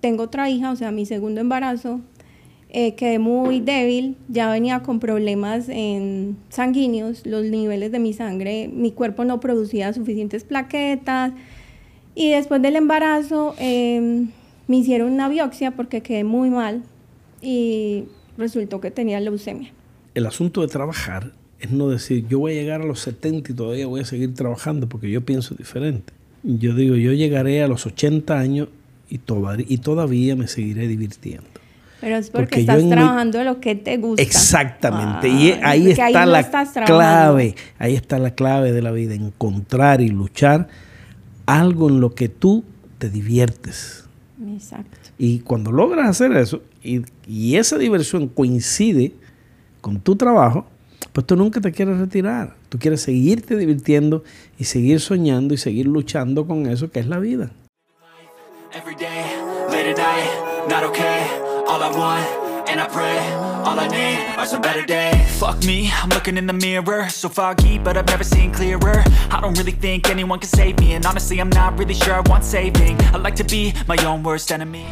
tengo 0.00 0.24
otra 0.24 0.50
hija, 0.50 0.70
o 0.70 0.76
sea, 0.76 0.90
mi 0.90 1.06
segundo 1.06 1.40
embarazo, 1.40 2.00
eh, 2.72 2.94
quedé 2.94 3.18
muy 3.18 3.60
débil, 3.60 4.16
ya 4.28 4.50
venía 4.50 4.80
con 4.80 5.00
problemas 5.00 5.68
en 5.68 6.36
sanguíneos, 6.50 7.26
los 7.26 7.44
niveles 7.44 7.90
de 7.90 7.98
mi 7.98 8.12
sangre, 8.12 8.68
mi 8.68 8.92
cuerpo 8.92 9.24
no 9.24 9.40
producía 9.40 9.92
suficientes 9.92 10.44
plaquetas 10.44 11.32
y 12.14 12.30
después 12.30 12.62
del 12.62 12.76
embarazo 12.76 13.54
em, 13.58 14.28
me 14.68 14.76
hicieron 14.76 15.10
una 15.12 15.28
biopsia 15.28 15.72
porque 15.72 16.00
quedé 16.00 16.22
muy 16.22 16.48
mal 16.48 16.82
y 17.42 18.04
resultó 18.38 18.80
que 18.80 18.92
tenía 18.92 19.18
leucemia. 19.18 19.72
El 20.14 20.26
asunto 20.26 20.60
de 20.60 20.68
trabajar 20.68 21.32
es 21.58 21.72
no 21.72 21.88
decir 21.88 22.26
yo 22.28 22.38
voy 22.38 22.52
a 22.52 22.54
llegar 22.54 22.82
a 22.82 22.84
los 22.84 23.00
70 23.00 23.50
y 23.50 23.54
todavía 23.54 23.86
voy 23.88 24.02
a 24.02 24.04
seguir 24.04 24.32
trabajando 24.34 24.88
porque 24.88 25.10
yo 25.10 25.22
pienso 25.22 25.56
diferente. 25.56 26.12
Yo 26.42 26.74
digo, 26.74 26.94
yo 26.94 27.12
llegaré 27.12 27.62
a 27.62 27.68
los 27.68 27.84
80 27.84 28.38
años 28.38 28.68
y, 29.10 29.20
y 29.68 29.78
todavía 29.78 30.36
me 30.36 30.46
seguiré 30.46 30.88
divirtiendo. 30.88 31.60
Pero 32.00 32.16
es 32.16 32.30
porque, 32.30 32.60
estás 32.60 32.88
trabajando 32.88 33.44
lo 33.44 33.60
que 33.60 33.74
te 33.74 33.98
gusta. 33.98 34.22
Exactamente. 34.22 35.28
y 35.28 35.52
ahí 35.62 35.90
está 35.90 36.24
la 36.24 36.48
clave. 36.86 37.54
Ahí 37.78 37.94
está 37.94 38.18
la 38.18 38.34
clave 38.34 38.72
de 38.72 38.80
la 38.80 38.90
vida. 38.90 39.14
Encontrar 39.14 40.00
y 40.00 40.08
luchar 40.08 40.68
algo 41.44 41.88
en 41.88 42.00
lo 42.00 42.14
que 42.14 42.30
tú 42.30 42.64
te 42.98 43.10
diviertes. 43.10 44.04
Exacto. 44.54 44.96
Y 45.18 45.40
cuando 45.40 45.70
logras 45.70 46.08
hacer 46.08 46.32
eso 46.32 46.62
y, 46.82 47.02
y 47.26 47.56
esa 47.56 47.76
diversión 47.76 48.28
coincide 48.28 49.12
con 49.82 50.00
tu 50.00 50.16
trabajo, 50.16 50.66
pues 51.12 51.26
tú 51.26 51.36
nunca 51.36 51.60
te 51.60 51.72
quieres 51.72 51.98
retirar. 51.98 52.56
Tú 52.70 52.78
quieres 52.78 53.02
seguirte 53.02 53.56
divirtiendo 53.56 54.24
y 54.58 54.64
seguir 54.64 55.00
soñando 55.00 55.52
y 55.52 55.58
seguir 55.58 55.86
luchando 55.86 56.46
con 56.46 56.66
eso 56.66 56.90
que 56.90 57.00
es 57.00 57.06
la 57.06 57.18
vida. 57.18 57.50
All 61.66 61.82
I 61.82 61.90
want, 61.96 62.68
and 62.68 62.80
I 62.80 62.86
pray, 62.88 63.18
all 63.64 63.78
I 63.78 63.88
need 63.88 64.38
are 64.38 64.46
some 64.46 64.62
better 64.62 64.84
days. 64.86 65.38
Fuck 65.40 65.64
me, 65.64 65.90
I'm 65.92 66.08
looking 66.10 66.36
in 66.36 66.46
the 66.46 66.52
mirror, 66.52 67.08
so 67.08 67.28
foggy, 67.28 67.78
but 67.78 67.96
I've 67.96 68.06
never 68.06 68.22
seen 68.22 68.52
clearer. 68.52 69.04
I 69.30 69.40
don't 69.40 69.56
really 69.58 69.72
think 69.72 70.08
anyone 70.08 70.38
can 70.38 70.48
save 70.48 70.78
me, 70.78 70.92
and 70.92 71.04
honestly, 71.04 71.40
I'm 71.40 71.50
not 71.50 71.78
really 71.78 71.94
sure 71.94 72.14
I 72.14 72.20
want 72.20 72.44
saving. 72.44 73.00
I 73.06 73.16
like 73.16 73.34
to 73.36 73.44
be 73.44 73.72
my 73.88 73.96
own 74.04 74.22
worst 74.22 74.52
enemy. 74.52 74.86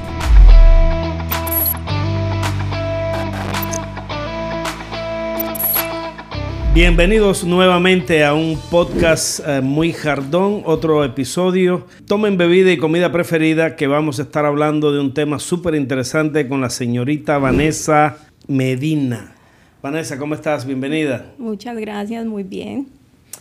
Bienvenidos 6.78 7.42
nuevamente 7.42 8.24
a 8.24 8.34
un 8.34 8.56
podcast 8.70 9.40
eh, 9.44 9.60
muy 9.60 9.92
jardón, 9.92 10.62
otro 10.64 11.02
episodio. 11.02 11.88
Tomen 12.06 12.38
bebida 12.38 12.70
y 12.70 12.78
comida 12.78 13.10
preferida 13.10 13.74
que 13.74 13.88
vamos 13.88 14.20
a 14.20 14.22
estar 14.22 14.44
hablando 14.44 14.92
de 14.92 15.00
un 15.00 15.12
tema 15.12 15.40
súper 15.40 15.74
interesante 15.74 16.46
con 16.46 16.60
la 16.60 16.70
señorita 16.70 17.38
Vanessa 17.38 18.18
Medina. 18.46 19.34
Vanessa, 19.82 20.20
¿cómo 20.20 20.36
estás? 20.36 20.64
Bienvenida. 20.64 21.32
Muchas 21.36 21.76
gracias, 21.76 22.24
muy 22.26 22.44
bien. 22.44 22.86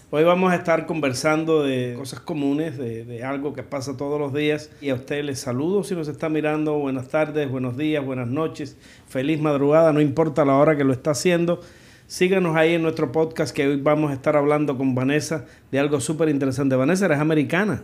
Hoy 0.10 0.24
vamos 0.24 0.52
a 0.52 0.56
estar 0.56 0.88
conversando 0.88 1.62
de 1.62 1.94
cosas 1.96 2.20
comunes, 2.22 2.76
de, 2.80 3.06
de, 3.06 3.24
algo 3.24 3.54
que 3.54 3.62
pasa 3.62 3.96
todos 3.96 4.20
los 4.20 4.34
días. 4.34 4.72
Y 4.82 4.90
a 4.90 4.96
usted 4.96 5.24
les 5.24 5.40
saludo 5.40 5.84
si 5.84 5.94
nos 5.94 6.08
está 6.08 6.28
mirando. 6.28 6.80
Buenas 6.80 7.10
tardes, 7.10 7.52
buenos 7.52 7.78
días, 7.78 8.04
buenas 8.04 8.30
noches, 8.30 8.78
feliz 9.08 9.40
madrugada, 9.40 9.94
no 9.94 10.02
importa 10.02 10.44
la 10.44 10.56
hora 10.56 10.76
que 10.76 10.84
lo 10.84 10.92
está 10.92 11.12
haciendo. 11.12 11.62
Síganos 12.08 12.56
ahí 12.56 12.76
en 12.76 12.84
nuestro 12.84 13.12
podcast 13.12 13.54
que 13.54 13.68
hoy 13.68 13.82
vamos 13.82 14.12
a 14.12 14.14
estar 14.14 14.38
hablando 14.38 14.78
con 14.78 14.96
Vanessa 14.96 15.44
de 15.72 15.78
algo 15.80 16.00
súper 16.00 16.30
interesante. 16.30 16.78
Vanessa, 16.78 17.04
eres 17.04 17.20
americana. 17.20 17.84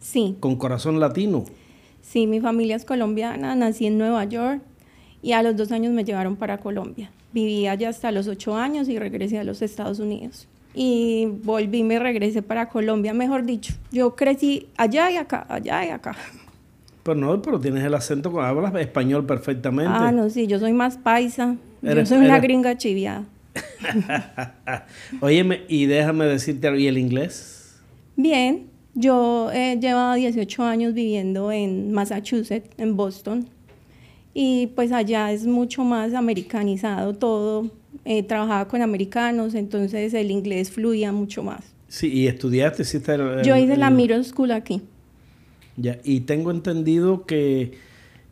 Sí. 0.00 0.38
Con 0.40 0.56
corazón 0.56 0.98
latino. 1.00 1.44
Sí, 2.00 2.26
mi 2.26 2.40
familia 2.40 2.76
es 2.76 2.86
colombiana, 2.86 3.54
nací 3.54 3.86
en 3.86 3.98
Nueva 3.98 4.24
York 4.24 4.62
y 5.20 5.32
a 5.32 5.42
los 5.42 5.54
dos 5.54 5.70
años 5.70 5.92
me 5.92 6.02
llevaron 6.04 6.36
para 6.36 6.56
Colombia. 6.56 7.10
Viví 7.34 7.66
allá 7.66 7.90
hasta 7.90 8.10
los 8.10 8.26
ocho 8.26 8.56
años 8.56 8.88
y 8.88 8.98
regresé 8.98 9.38
a 9.38 9.44
los 9.44 9.60
Estados 9.60 9.98
Unidos. 9.98 10.48
Y 10.72 11.26
volví, 11.44 11.82
me 11.82 11.98
regresé 11.98 12.40
para 12.40 12.70
Colombia, 12.70 13.12
mejor 13.12 13.44
dicho. 13.44 13.74
Yo 13.92 14.16
crecí 14.16 14.68
allá 14.78 15.10
y 15.10 15.18
acá, 15.18 15.44
allá 15.46 15.84
y 15.84 15.90
acá. 15.90 16.16
Pero 17.02 17.20
no, 17.20 17.42
pero 17.42 17.60
tienes 17.60 17.84
el 17.84 17.92
acento, 17.92 18.40
hablas 18.40 18.74
español 18.76 19.26
perfectamente. 19.26 19.92
Ah, 19.94 20.10
no, 20.10 20.30
sí, 20.30 20.46
yo 20.46 20.58
soy 20.58 20.72
más 20.72 20.96
paisa. 20.96 21.56
yo 21.82 22.06
soy 22.06 22.16
una 22.16 22.40
gringa 22.40 22.78
chiviada. 22.78 23.26
Óyeme, 25.20 25.62
y 25.68 25.86
déjame 25.86 26.26
decirte, 26.26 26.78
¿y 26.78 26.86
el 26.86 26.98
inglés? 26.98 27.76
Bien, 28.16 28.66
yo 28.94 29.50
he 29.52 29.78
llevado 29.78 30.14
18 30.14 30.62
años 30.64 30.94
viviendo 30.94 31.52
en 31.52 31.92
Massachusetts, 31.92 32.70
en 32.78 32.96
Boston, 32.96 33.48
y 34.34 34.68
pues 34.74 34.92
allá 34.92 35.32
es 35.32 35.46
mucho 35.46 35.84
más 35.84 36.14
americanizado 36.14 37.14
todo. 37.14 37.70
Eh, 38.04 38.22
trabajaba 38.22 38.68
con 38.68 38.82
americanos, 38.82 39.54
entonces 39.54 40.14
el 40.14 40.30
inglés 40.30 40.70
fluía 40.70 41.12
mucho 41.12 41.42
más. 41.42 41.64
Sí, 41.88 42.08
¿y 42.12 42.26
estudiaste? 42.26 42.84
yo 43.44 43.56
hice 43.56 43.76
la 43.76 43.90
Middle 43.90 44.24
School 44.24 44.52
aquí. 44.52 44.82
Ya, 45.76 45.98
y 46.04 46.20
tengo 46.20 46.50
entendido 46.50 47.24
que 47.24 47.72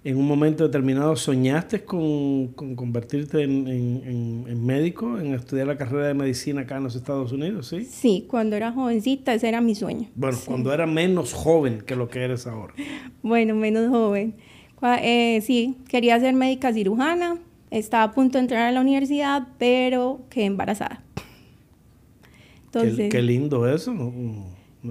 en 0.06 0.16
un 0.18 0.28
momento 0.28 0.62
determinado 0.62 1.16
soñaste 1.16 1.82
con, 1.82 2.52
convertirte 2.52 3.42
en, 3.42 4.64
médico, 4.64 5.18
en 5.18 5.34
estudiar 5.34 5.66
la 5.66 5.76
carrera 5.76 6.06
de 6.06 6.14
medicina 6.14 6.60
acá 6.60 6.76
en 6.76 6.84
los 6.84 6.94
Estados 6.94 7.32
Unidos, 7.32 7.66
¿sí? 7.66 7.84
Sí, 7.84 8.24
cuando 8.28 8.54
era 8.54 8.70
jovencita 8.70 9.34
ese 9.34 9.48
era 9.48 9.60
mi 9.60 9.74
sueño. 9.74 10.06
Bueno, 10.14 10.38
cuando 10.46 10.72
era 10.72 10.86
menos 10.86 11.32
joven 11.32 11.82
que 11.84 11.96
lo 11.96 12.08
que 12.08 12.22
eres 12.22 12.46
ahora. 12.46 12.72
Bueno, 13.22 13.56
menos 13.56 13.90
joven. 13.90 14.34
Eh, 15.02 15.40
sí, 15.42 15.76
quería 15.88 16.20
ser 16.20 16.34
médica 16.34 16.72
cirujana, 16.72 17.38
estaba 17.72 18.04
a 18.04 18.12
punto 18.12 18.38
de 18.38 18.42
entrar 18.42 18.68
a 18.68 18.70
la 18.70 18.82
universidad, 18.82 19.48
pero 19.58 20.20
quedé 20.30 20.44
embarazada. 20.44 21.02
Entonces, 22.66 23.10
qué, 23.10 23.22
lindo 23.22 23.68
eso, 23.68 23.92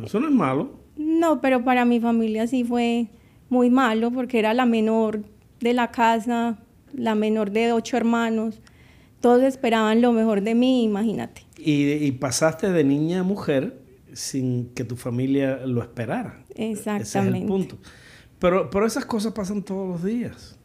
eso 0.03 0.19
no 0.19 0.27
es 0.27 0.33
malo. 0.33 0.71
No, 0.97 1.39
pero 1.39 1.63
para 1.63 1.85
mi 1.85 2.01
familia 2.01 2.47
sí 2.47 2.65
fue 2.65 3.07
muy 3.49 3.69
malo 3.69 4.11
porque 4.11 4.39
era 4.39 4.53
la 4.53 4.65
menor 4.65 5.23
de 5.59 5.73
la 5.73 5.91
casa, 5.91 6.57
la 6.93 7.15
menor 7.15 7.51
de 7.51 7.73
ocho 7.73 7.97
hermanos. 7.97 8.61
Todos 9.21 9.43
esperaban 9.43 10.01
lo 10.01 10.11
mejor 10.11 10.41
de 10.41 10.55
mí, 10.55 10.83
imagínate. 10.83 11.43
Y, 11.57 12.11
pasaste 12.13 12.71
de 12.71 12.83
niña 12.83 13.21
a 13.21 13.23
mujer 13.23 13.79
sin 14.13 14.69
que 14.75 14.83
tu 14.83 14.95
familia 14.95 15.65
lo 15.65 15.81
esperara. 15.81 16.43
Exactamente. 16.55 17.03
Ese 17.03 17.19
es 17.19 17.41
el 17.41 17.47
punto. 17.47 17.77
Pero, 18.39 18.69
pero 18.69 18.85
esas 18.85 19.05
cosas 19.05 19.33
pasan 19.33 19.63
todos 19.63 19.87
los 19.87 20.03
días. 20.03 20.57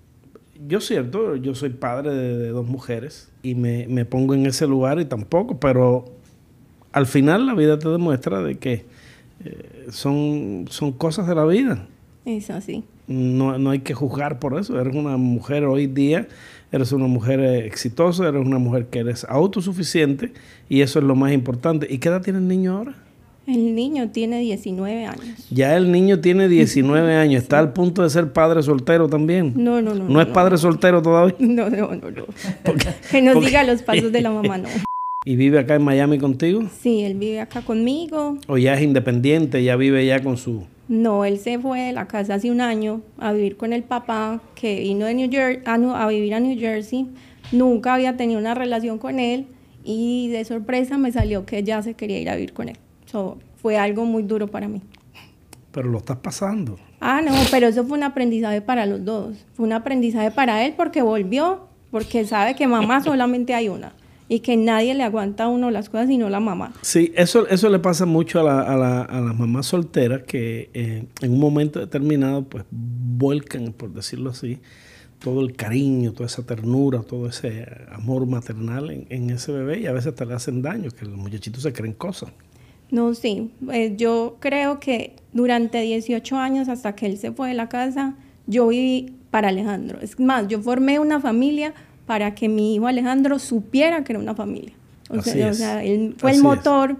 Yo 0.69 0.81
cierto, 0.81 1.37
yo 1.37 1.55
soy 1.55 1.71
padre 1.71 2.15
de, 2.15 2.49
dos 2.49 2.67
mujeres 2.67 3.31
y 3.43 3.55
me, 3.55 3.87
me, 3.89 4.05
pongo 4.05 4.35
en 4.35 4.45
ese 4.45 4.67
lugar 4.67 5.01
y 5.01 5.07
tampoco, 5.07 5.59
pero 5.59 6.05
al 6.93 7.07
final 7.07 7.47
la 7.47 7.55
vida 7.55 7.79
te 7.79 7.89
demuestra 7.89 8.43
de 8.43 8.59
que 8.59 8.85
eh, 9.45 9.87
son, 9.91 10.67
son 10.69 10.93
cosas 10.93 11.27
de 11.27 11.35
la 11.35 11.45
vida. 11.45 11.87
Es 12.25 12.51
así. 12.51 12.85
No, 13.07 13.59
no 13.59 13.71
hay 13.71 13.81
que 13.81 13.95
juzgar 13.95 14.39
por 14.39 14.59
eso. 14.59 14.81
Eres 14.81 14.95
una 14.95 15.17
mujer 15.17 15.65
hoy 15.65 15.87
día, 15.87 16.29
eres 16.71 16.93
una 16.93 17.07
mujer 17.07 17.41
eh, 17.41 17.67
exitosa, 17.67 18.29
eres 18.29 18.45
una 18.45 18.59
mujer 18.59 18.87
que 18.87 19.01
eres 19.01 19.25
autosuficiente 19.29 20.33
y 20.69 20.83
eso 20.83 20.99
es 20.99 21.05
lo 21.05 21.17
más 21.17 21.33
importante. 21.33 21.87
¿Y 21.91 21.99
qué 21.99 22.09
edad 22.09 22.23
tiene 22.23 22.39
el 22.39 22.49
niño 22.49 22.77
ahora? 22.77 22.95
El 23.47 23.75
niño 23.75 24.11
tiene 24.11 24.39
19 24.39 25.07
años. 25.07 25.49
Ya 25.51 25.77
el 25.77 25.91
niño 25.91 26.21
tiene 26.21 26.49
19 26.49 27.15
años. 27.15 27.43
¿Está 27.43 27.59
al 27.59 27.73
punto 27.73 28.03
de 28.03 28.11
ser 28.11 28.33
padre 28.33 28.63
soltero 28.63 29.09
también? 29.09 29.55
No, 29.57 29.83
no, 29.83 29.95
no. 29.95 30.05
¿No, 30.05 30.21
es 30.21 30.29
padre 30.29 30.57
soltero 30.57 31.03
todavía? 31.03 31.35
No, 31.41 31.69
no, 31.69 31.95
no. 31.95 32.11
no. 32.11 32.27
que 33.11 33.23
nos 33.23 33.45
diga 33.45 33.65
los 33.65 33.83
pasos 33.83 34.13
de 34.13 34.21
la 34.21 34.31
mamá, 34.31 34.59
no. 34.59 34.69
¿Y 35.25 35.37
vive 35.37 35.59
acá 35.59 35.75
en 35.75 35.83
Miami 35.83 36.19
contigo? 36.19 36.63
Sí, 36.81 37.03
él 37.03 37.15
vive 37.15 37.41
acá 37.41 37.63
conmigo. 37.63 38.39
¿O 38.47 38.57
ya 38.57 38.75
es 38.75 38.83
independiente, 38.83 39.63
ya 39.65 39.77
vive 39.77 40.07
ya 40.07 40.23
con 40.23 40.37
su... 40.37 40.65
No, 40.91 41.25
él 41.25 41.39
se 41.39 41.57
fue 41.57 41.83
de 41.83 41.93
la 41.93 42.09
casa 42.09 42.35
hace 42.35 42.51
un 42.51 42.61
año 42.61 43.03
a 43.17 43.33
vivir 43.33 43.57
con 43.57 43.73
el 43.73 43.85
papá 43.85 44.41
que 44.57 44.81
vino 44.81 45.07
de 45.07 45.15
New 45.15 45.31
Jersey, 45.31 45.63
a, 45.65 46.09
vivir 46.09 46.35
a 46.35 46.41
New 46.41 46.59
Jersey. 46.59 47.07
Nunca 47.53 47.95
había 47.95 48.17
tenido 48.17 48.41
una 48.41 48.55
relación 48.55 48.99
con 48.99 49.21
él 49.21 49.47
y 49.85 50.31
de 50.31 50.45
sorpresa 50.45 50.99
me 50.99 51.13
salió 51.13 51.47
que 51.47 51.63
ya 51.63 51.81
se 51.81 51.95
quería 51.95 52.19
ir 52.19 52.29
a 52.29 52.35
vivir 52.35 52.53
con 52.53 52.71
él. 52.71 52.77
So, 53.07 53.39
fue 53.63 53.79
algo 53.79 54.05
muy 54.05 54.25
duro 54.25 54.49
para 54.49 54.67
mí. 54.67 54.83
Pero 55.71 55.89
lo 55.89 55.99
estás 55.99 56.17
pasando. 56.17 56.77
Ah, 56.99 57.23
no, 57.25 57.35
pero 57.53 57.69
eso 57.69 57.85
fue 57.85 57.97
un 57.97 58.03
aprendizaje 58.03 58.61
para 58.61 58.85
los 58.85 59.05
dos. 59.05 59.47
Fue 59.55 59.67
un 59.67 59.73
aprendizaje 59.73 60.33
para 60.33 60.67
él 60.67 60.75
porque 60.77 61.03
volvió, 61.03 61.69
porque 61.93 62.25
sabe 62.25 62.57
que 62.57 62.67
mamá 62.67 63.01
solamente 63.01 63.55
hay 63.55 63.69
una 63.69 63.93
y 64.31 64.41
que 64.41 64.57
nadie 64.57 64.95
le 64.95 65.03
aguanta 65.03 65.45
a 65.45 65.49
uno 65.49 65.73
las 65.73 65.91
cosas 65.91 66.07
sino 66.07 66.31
la 66.31 66.39
mamá. 66.39 66.73
Sí, 66.83 67.13
eso, 67.17 67.49
eso 67.49 67.69
le 67.69 67.81
pasa 67.81 68.07
mucho 68.07 68.39
a, 68.39 68.45
la, 68.45 68.61
a, 68.61 68.77
la, 68.77 69.03
a 69.03 69.21
las 69.21 69.37
mamás 69.37 69.67
solteras 69.67 70.23
que 70.23 70.71
eh, 70.73 71.05
en 71.21 71.33
un 71.33 71.41
momento 71.41 71.81
determinado 71.81 72.45
pues 72.45 72.65
vuelcan, 72.71 73.73
por 73.73 73.93
decirlo 73.93 74.31
así, 74.31 74.61
todo 75.19 75.41
el 75.41 75.57
cariño, 75.57 76.13
toda 76.13 76.27
esa 76.27 76.47
ternura, 76.47 77.03
todo 77.03 77.29
ese 77.29 77.67
amor 77.91 78.25
maternal 78.27 78.91
en, 78.91 79.07
en 79.11 79.31
ese 79.31 79.51
bebé 79.51 79.81
y 79.81 79.87
a 79.87 79.93
veces 79.93 80.15
te 80.15 80.25
le 80.25 80.33
hacen 80.33 80.63
daño, 80.63 80.93
que 80.93 81.05
los 81.05 81.17
muchachitos 81.17 81.65
se 81.65 81.73
creen 81.73 81.95
cosas. 81.95 82.31
No, 82.93 83.15
sí, 83.15 83.51
pues 83.65 83.97
yo 83.97 84.37
creo 84.39 84.79
que 84.79 85.17
durante 85.33 85.81
18 85.81 86.37
años 86.37 86.69
hasta 86.69 86.95
que 86.95 87.07
él 87.07 87.19
se 87.19 87.33
fue 87.33 87.49
de 87.49 87.55
la 87.55 87.69
casa, 87.69 88.15
yo 88.47 88.69
viví 88.69 89.13
para 89.33 89.49
Alejandro. 89.49 89.99
Es 90.01 90.21
más, 90.21 90.47
yo 90.47 90.61
formé 90.61 91.01
una 91.01 91.21
familia 91.21 91.75
para 92.11 92.35
que 92.35 92.49
mi 92.49 92.75
hijo 92.75 92.89
Alejandro 92.89 93.39
supiera 93.39 94.03
que 94.03 94.15
era 94.15 94.19
una 94.19 94.35
familia. 94.35 94.73
O, 95.11 95.23
sea, 95.23 95.85
él 95.85 96.17
fue 96.19 96.33
el 96.33 96.43
motor, 96.43 96.97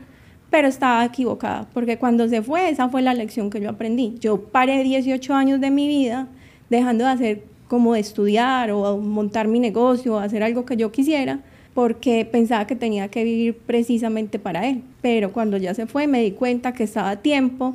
pero 0.51 0.69
estaba 0.69 1.05
equivocada, 1.05 1.67
porque 1.75 1.99
cuando 1.99 2.29
se 2.29 2.43
fue, 2.43 2.71
esa 2.71 2.89
fue 2.89 3.03
la 3.03 3.13
lección 3.13 3.51
que 3.51 3.61
yo 3.61 3.71
aprendí. 3.71 4.15
Yo 4.21 4.41
paré 4.41 4.85
18 4.85 5.35
años 5.35 5.61
de 5.61 5.73
mi 5.73 5.89
vida 5.89 6.29
dejando 6.69 7.07
de 7.07 7.11
hacer 7.11 7.43
como 7.67 7.97
estudiar 7.97 8.71
o 8.71 8.99
montar 8.99 9.49
mi 9.49 9.59
negocio 9.59 10.15
o 10.15 10.19
hacer 10.21 10.45
algo 10.45 10.65
que 10.65 10.77
yo 10.77 10.93
quisiera, 10.93 11.41
porque 11.75 12.25
pensaba 12.25 12.69
que 12.69 12.77
tenía 12.77 13.09
que 13.09 13.25
vivir 13.25 13.59
precisamente 13.67 14.39
para 14.39 14.69
él. 14.69 14.83
Pero 15.03 15.33
cuando 15.33 15.57
ya 15.57 15.75
se 15.75 15.89
fue 15.89 16.07
me 16.07 16.23
di 16.23 16.31
cuenta 16.31 16.73
que 16.73 16.85
estaba 16.85 17.11
a 17.11 17.17
tiempo 17.17 17.75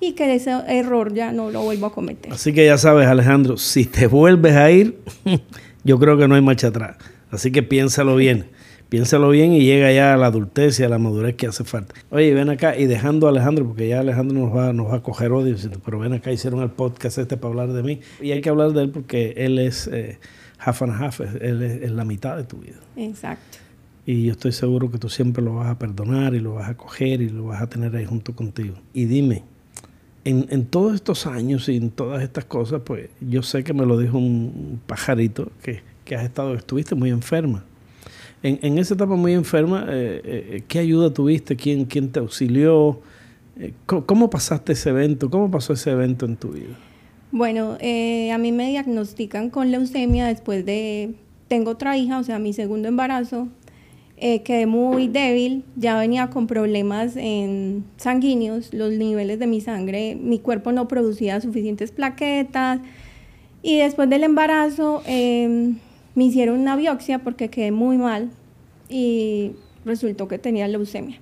y 0.00 0.12
que 0.12 0.34
ese 0.34 0.50
error 0.68 1.14
ya 1.14 1.32
no 1.32 1.50
lo 1.50 1.62
vuelvo 1.62 1.86
a 1.86 1.92
cometer. 1.92 2.30
Así 2.30 2.52
que 2.52 2.66
ya 2.66 2.76
sabes, 2.76 3.06
Alejandro, 3.06 3.56
si 3.56 3.86
te 3.86 4.06
vuelves 4.06 4.54
a 4.54 4.70
ir, 4.70 4.98
yo 5.84 5.98
creo 5.98 6.16
que 6.18 6.26
no 6.26 6.34
hay 6.34 6.42
marcha 6.42 6.68
atrás. 6.68 6.96
Así 7.30 7.52
que 7.52 7.62
piénsalo 7.62 8.16
bien. 8.16 8.46
Piénsalo 8.88 9.30
bien 9.30 9.52
y 9.52 9.64
llega 9.64 9.90
ya 9.92 10.14
a 10.14 10.16
la 10.16 10.26
adultez 10.26 10.78
y 10.78 10.84
a 10.84 10.88
la 10.88 10.98
madurez 10.98 11.34
que 11.36 11.46
hace 11.46 11.64
falta. 11.64 11.94
Oye, 12.10 12.32
ven 12.32 12.50
acá 12.50 12.76
y 12.76 12.86
dejando 12.86 13.26
a 13.26 13.30
Alejandro, 13.30 13.66
porque 13.66 13.88
ya 13.88 14.00
Alejandro 14.00 14.38
nos 14.38 14.54
va, 14.54 14.72
nos 14.72 14.92
va 14.92 14.96
a 14.96 15.02
coger 15.02 15.32
odio, 15.32 15.56
pero 15.84 15.98
ven 15.98 16.12
acá, 16.12 16.30
hicieron 16.30 16.62
el 16.62 16.70
podcast 16.70 17.18
este 17.18 17.36
para 17.36 17.50
hablar 17.50 17.72
de 17.72 17.82
mí. 17.82 18.00
Y 18.20 18.32
hay 18.32 18.40
que 18.40 18.50
hablar 18.50 18.72
de 18.72 18.82
él 18.82 18.90
porque 18.90 19.34
él 19.36 19.58
es 19.58 19.88
eh, 19.88 20.18
half 20.58 20.82
and 20.82 21.02
half, 21.02 21.20
él 21.20 21.62
es, 21.62 21.90
la 21.90 22.04
mitad 22.04 22.36
de 22.36 22.44
tu 22.44 22.58
vida. 22.58 22.76
Exacto. 22.96 23.58
Y 24.06 24.26
yo 24.26 24.32
estoy 24.32 24.52
seguro 24.52 24.90
que 24.90 24.98
tú 24.98 25.08
siempre 25.08 25.42
lo 25.42 25.56
vas 25.56 25.70
a 25.70 25.78
perdonar 25.78 26.34
y 26.34 26.40
lo 26.40 26.54
vas 26.54 26.68
a 26.68 26.76
coger 26.76 27.22
y 27.22 27.30
lo 27.30 27.46
vas 27.46 27.62
a 27.62 27.68
tener 27.68 27.96
ahí 27.96 28.04
junto 28.04 28.36
contigo. 28.36 28.76
Y 28.92 29.06
dime, 29.06 29.44
en, 30.24 30.46
en, 30.50 30.64
todos 30.64 30.94
estos 30.94 31.26
años 31.26 31.68
y 31.68 31.76
en 31.76 31.90
todas 31.90 32.22
estas 32.22 32.44
cosas, 32.44 32.82
pues 32.84 33.10
yo 33.20 33.42
sé 33.42 33.62
que 33.62 33.74
me 33.74 33.84
lo 33.84 33.98
dijo 33.98 34.18
un 34.18 34.80
pajarito 34.86 35.50
que, 35.62 35.82
has 36.14 36.24
estado, 36.24 36.54
estuviste 36.54 36.94
muy 36.94 37.10
enferma. 37.10 37.64
En, 38.42 38.58
en 38.62 38.78
esa 38.78 38.94
etapa 38.94 39.16
muy 39.16 39.32
enferma, 39.32 39.86
eh, 39.88 40.20
eh, 40.24 40.62
¿qué 40.68 40.78
ayuda 40.78 41.12
tuviste? 41.12 41.56
¿Quién, 41.56 41.84
quién 41.84 42.10
te 42.10 42.20
auxilió? 42.20 43.00
Eh, 43.58 43.72
¿Cómo, 43.86 44.30
pasaste 44.30 44.72
ese 44.72 44.90
evento? 44.90 45.30
¿Cómo 45.30 45.50
pasó 45.50 45.72
ese 45.72 45.90
evento 45.90 46.26
en 46.26 46.36
tu 46.36 46.52
vida? 46.52 46.76
Bueno, 47.30 47.72
a 47.72 48.38
mí 48.38 48.52
me 48.52 48.68
diagnostican 48.68 49.50
con 49.50 49.70
leucemia 49.70 50.26
después 50.26 50.64
de, 50.64 51.14
tengo 51.48 51.72
otra 51.72 51.96
hija, 51.96 52.18
o 52.18 52.22
sea, 52.22 52.38
mi 52.38 52.52
segundo 52.52 52.86
embarazo, 52.86 53.48
quedé 54.16 54.66
muy 54.66 55.08
débil, 55.08 55.64
ya 55.76 55.98
venía 55.98 56.30
con 56.30 56.46
problemas 56.46 57.16
en 57.16 57.84
sanguíneos, 57.96 58.72
los 58.72 58.92
niveles 58.92 59.38
de 59.38 59.46
mi 59.46 59.60
sangre, 59.60 60.14
mi 60.14 60.38
cuerpo 60.38 60.72
no 60.72 60.88
producía 60.88 61.40
suficientes 61.40 61.92
plaquetas 61.92 62.80
y 63.62 63.78
después 63.78 64.08
del 64.08 64.24
embarazo 64.24 65.02
em, 65.06 65.78
me 66.14 66.24
hicieron 66.24 66.60
una 66.60 66.76
biopsia 66.76 67.20
porque 67.20 67.48
quedé 67.48 67.72
muy 67.72 67.96
mal 67.96 68.30
y 68.88 69.52
resultó 69.84 70.28
que 70.28 70.38
tenía 70.38 70.68
leucemia. 70.68 71.18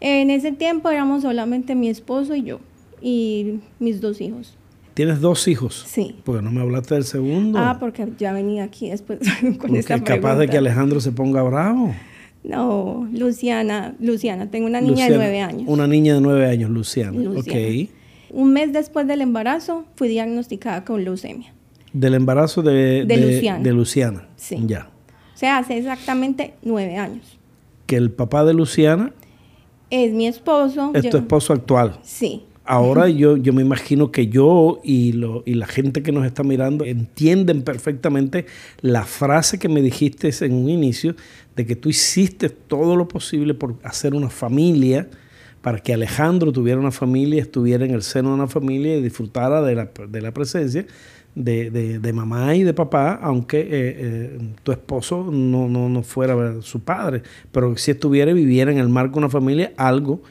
En 0.00 0.30
ese 0.30 0.52
tiempo 0.52 0.90
éramos 0.90 1.22
solamente 1.22 1.74
mi 1.74 1.88
esposo 1.88 2.34
y 2.34 2.42
yo 2.42 2.60
y 3.00 3.60
mis 3.78 4.00
dos 4.00 4.20
hijos. 4.20 4.56
¿Tienes 4.94 5.20
dos 5.20 5.48
hijos? 5.48 5.84
Sí. 5.88 6.16
Porque 6.24 6.40
no 6.40 6.52
me 6.52 6.60
hablaste 6.60 6.94
del 6.94 7.04
segundo. 7.04 7.58
Ah, 7.58 7.78
porque 7.80 8.08
ya 8.16 8.32
venía 8.32 8.64
aquí 8.64 8.90
después 8.90 9.18
con 9.40 9.56
porque 9.56 9.78
esta 9.80 9.96
es 9.96 10.02
capaz 10.02 10.36
de 10.36 10.48
que 10.48 10.56
Alejandro 10.56 11.00
se 11.00 11.10
ponga 11.12 11.42
bravo. 11.42 11.94
No, 12.44 13.08
Luciana, 13.12 13.94
Luciana, 13.98 14.50
tengo 14.50 14.66
una 14.66 14.80
niña 14.80 15.08
de 15.08 15.16
nueve 15.16 15.40
años. 15.40 15.64
Una 15.66 15.86
niña 15.86 16.14
de 16.14 16.20
nueve 16.20 16.46
años, 16.46 16.70
Luciana. 16.70 17.18
Luciana. 17.18 17.88
Un 18.30 18.52
mes 18.52 18.72
después 18.72 19.06
del 19.06 19.22
embarazo 19.22 19.84
fui 19.96 20.08
diagnosticada 20.08 20.84
con 20.84 21.02
leucemia. 21.04 21.54
Del 21.92 22.14
embarazo 22.14 22.62
de, 22.62 23.04
de, 23.06 23.72
Luciana. 23.72 24.28
Sí. 24.36 24.58
Ya. 24.66 24.90
O 25.34 25.38
sea, 25.38 25.58
hace 25.58 25.78
exactamente 25.78 26.54
nueve 26.62 26.96
años. 26.96 27.38
Que 27.86 27.96
el 27.96 28.10
papá 28.10 28.44
de 28.44 28.54
Luciana... 28.54 29.12
Es 29.90 30.12
mi 30.12 30.26
esposo. 30.26 30.90
Es 30.94 31.08
tu 31.08 31.16
esposo 31.16 31.52
actual. 31.52 31.98
Sí. 32.02 32.44
Ahora 32.66 33.10
yo, 33.10 33.36
yo 33.36 33.52
me 33.52 33.60
imagino 33.60 34.10
que 34.10 34.28
yo 34.28 34.80
y, 34.82 35.12
lo, 35.12 35.42
y 35.44 35.54
la 35.54 35.66
gente 35.66 36.02
que 36.02 36.12
nos 36.12 36.24
está 36.24 36.42
mirando 36.42 36.86
entienden 36.86 37.62
perfectamente 37.62 38.46
la 38.80 39.04
frase 39.04 39.58
que 39.58 39.68
me 39.68 39.82
dijiste 39.82 40.30
en 40.40 40.54
un 40.54 40.70
inicio 40.70 41.14
de 41.56 41.66
que 41.66 41.76
tú 41.76 41.90
hiciste 41.90 42.48
todo 42.48 42.96
lo 42.96 43.06
posible 43.06 43.52
por 43.52 43.76
hacer 43.82 44.14
una 44.14 44.30
familia 44.30 45.08
para 45.60 45.78
que 45.78 45.92
Alejandro 45.92 46.52
tuviera 46.52 46.80
una 46.80 46.90
familia, 46.90 47.42
estuviera 47.42 47.84
en 47.84 47.90
el 47.90 48.02
seno 48.02 48.30
de 48.30 48.34
una 48.36 48.48
familia 48.48 48.96
y 48.96 49.02
disfrutara 49.02 49.60
de 49.60 49.74
la, 49.74 49.90
de 50.08 50.20
la 50.22 50.32
presencia 50.32 50.86
de, 51.34 51.98
de, 51.98 52.12
mamá 52.12 52.54
y 52.54 52.62
de 52.62 52.74
papá, 52.74 53.18
aunque 53.20 53.60
eh, 53.60 53.66
eh, 53.70 54.38
tu 54.62 54.72
esposo 54.72 55.28
no, 55.30 55.68
no, 55.68 55.88
no 55.88 56.02
fuera 56.02 56.62
su 56.62 56.80
padre, 56.80 57.22
pero 57.50 57.76
si 57.76 57.90
estuviera 57.90 58.30
y 58.30 58.34
viviera 58.34 58.70
en 58.70 58.78
el 58.78 58.88
marco 58.88 59.14
de 59.14 59.18
una 59.18 59.28
familia, 59.28 59.72
algo 59.76 60.22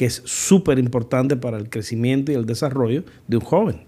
que 0.00 0.06
es 0.06 0.22
súper 0.24 0.78
importante 0.78 1.36
para 1.36 1.58
el 1.58 1.68
crecimiento 1.68 2.32
y 2.32 2.34
el 2.34 2.46
desarrollo 2.46 3.04
de 3.28 3.36
un 3.36 3.42
joven. 3.42 3.82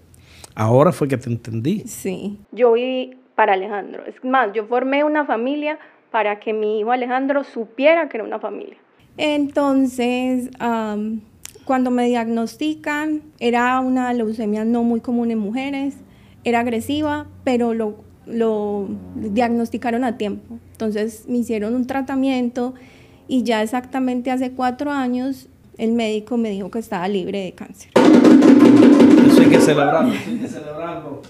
Ahora 0.53 0.91
fue 0.91 1.07
que 1.07 1.17
te 1.17 1.27
entendí. 1.27 1.79
Sí, 1.87 2.37
yo 2.51 2.73
viví 2.73 3.17
para 3.33 3.53
Alejandro. 3.53 4.05
Es 4.05 4.23
más, 4.23 4.53
yo 4.53 4.67
formé 4.67 5.03
una 5.03 5.25
familia 5.25 5.79
para 6.11 6.39
que 6.39 6.53
mi 6.53 6.81
hijo 6.81 6.91
Alejandro 6.91 7.43
supiera 7.43 8.09
que 8.09 8.17
era 8.17 8.25
una 8.25 8.37
familia. 8.37 8.77
Entonces, 9.17 10.51
cuando 11.65 11.89
me 11.89 12.05
diagnostican, 12.05 13.23
era 13.39 13.79
una 13.79 14.13
leucemia 14.13 14.65
no 14.65 14.83
muy 14.83 14.99
común 14.99 15.31
en 15.31 15.39
mujeres 15.39 15.95
era 16.43 16.59
agresiva, 16.59 17.25
pero 17.43 17.73
lo, 17.73 18.03
lo 18.27 18.87
diagnosticaron 19.15 20.03
a 20.03 20.17
tiempo. 20.19 20.59
Entonces 20.73 21.25
me 21.27 21.39
hicieron 21.39 21.73
un 21.73 21.87
tratamiento 21.87 22.75
y 23.27 23.41
ya 23.41 23.63
exactamente 23.63 24.29
hace 24.29 24.51
cuatro 24.51 24.91
años 24.91 25.49
el 25.77 25.91
médico 25.93 26.37
me 26.37 26.49
dijo 26.49 26.69
que 26.69 26.79
estaba 26.79 27.07
libre 27.07 27.39
de 27.43 27.51
cáncer. 27.53 27.91
Eso 29.27 29.41
hay 29.41 29.49
que 29.49 29.59
celebrarlo, 29.59 30.11
hay 30.11 30.37
que 30.37 30.47
celebrarlo. 30.47 31.21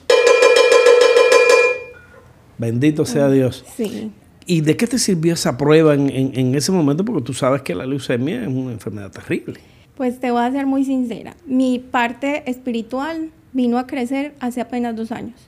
Bendito 2.58 3.06
sea 3.06 3.30
Dios. 3.30 3.64
Sí. 3.76 4.12
¿Y 4.46 4.62
de 4.62 4.76
qué 4.76 4.88
te 4.88 5.00
sirvió 5.00 5.34
esa 5.34 5.58
prueba 5.58 5.94
en, 5.94 6.10
en, 6.10 6.38
en, 6.38 6.56
ese 6.56 6.72
momento? 6.72 7.06
Porque 7.06 7.22
tú 7.22 7.34
sabes 7.34 7.62
que 7.62 7.74
la 7.74 7.86
leucemia 7.86 8.42
es 8.42 8.48
una 8.48 8.74
enfermedad 8.74 9.12
terrible. 9.12 9.60
Pues 9.96 10.20
te 10.20 10.32
voy 10.32 10.42
a 10.42 10.52
ser 10.52 10.66
muy 10.66 10.84
sincera. 10.84 11.36
Mi 11.46 11.80
parte 11.80 12.50
espiritual 12.50 13.30
vino 13.54 13.78
a 13.78 13.88
crecer 13.88 14.36
hace 14.40 14.60
apenas 14.60 14.96
dos 14.96 15.12
años. 15.12 15.40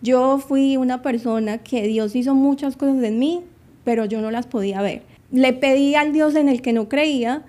Yo 0.00 0.38
fui 0.38 0.78
una 0.78 1.02
persona 1.02 1.58
que 1.58 1.86
Dios 1.86 2.16
hizo 2.16 2.34
muchas 2.34 2.76
cosas 2.76 3.02
en 3.02 3.18
mí, 3.18 3.42
pero 3.84 4.06
yo 4.06 4.22
no 4.22 4.30
las 4.30 4.46
podía 4.46 4.80
ver. 4.80 5.02
Le 5.30 5.52
pedí 5.52 5.94
al 5.94 6.12
Dios 6.12 6.34
en 6.34 6.48
el 6.48 6.62
que 6.62 6.72
no 6.72 6.88
creía 6.88 7.44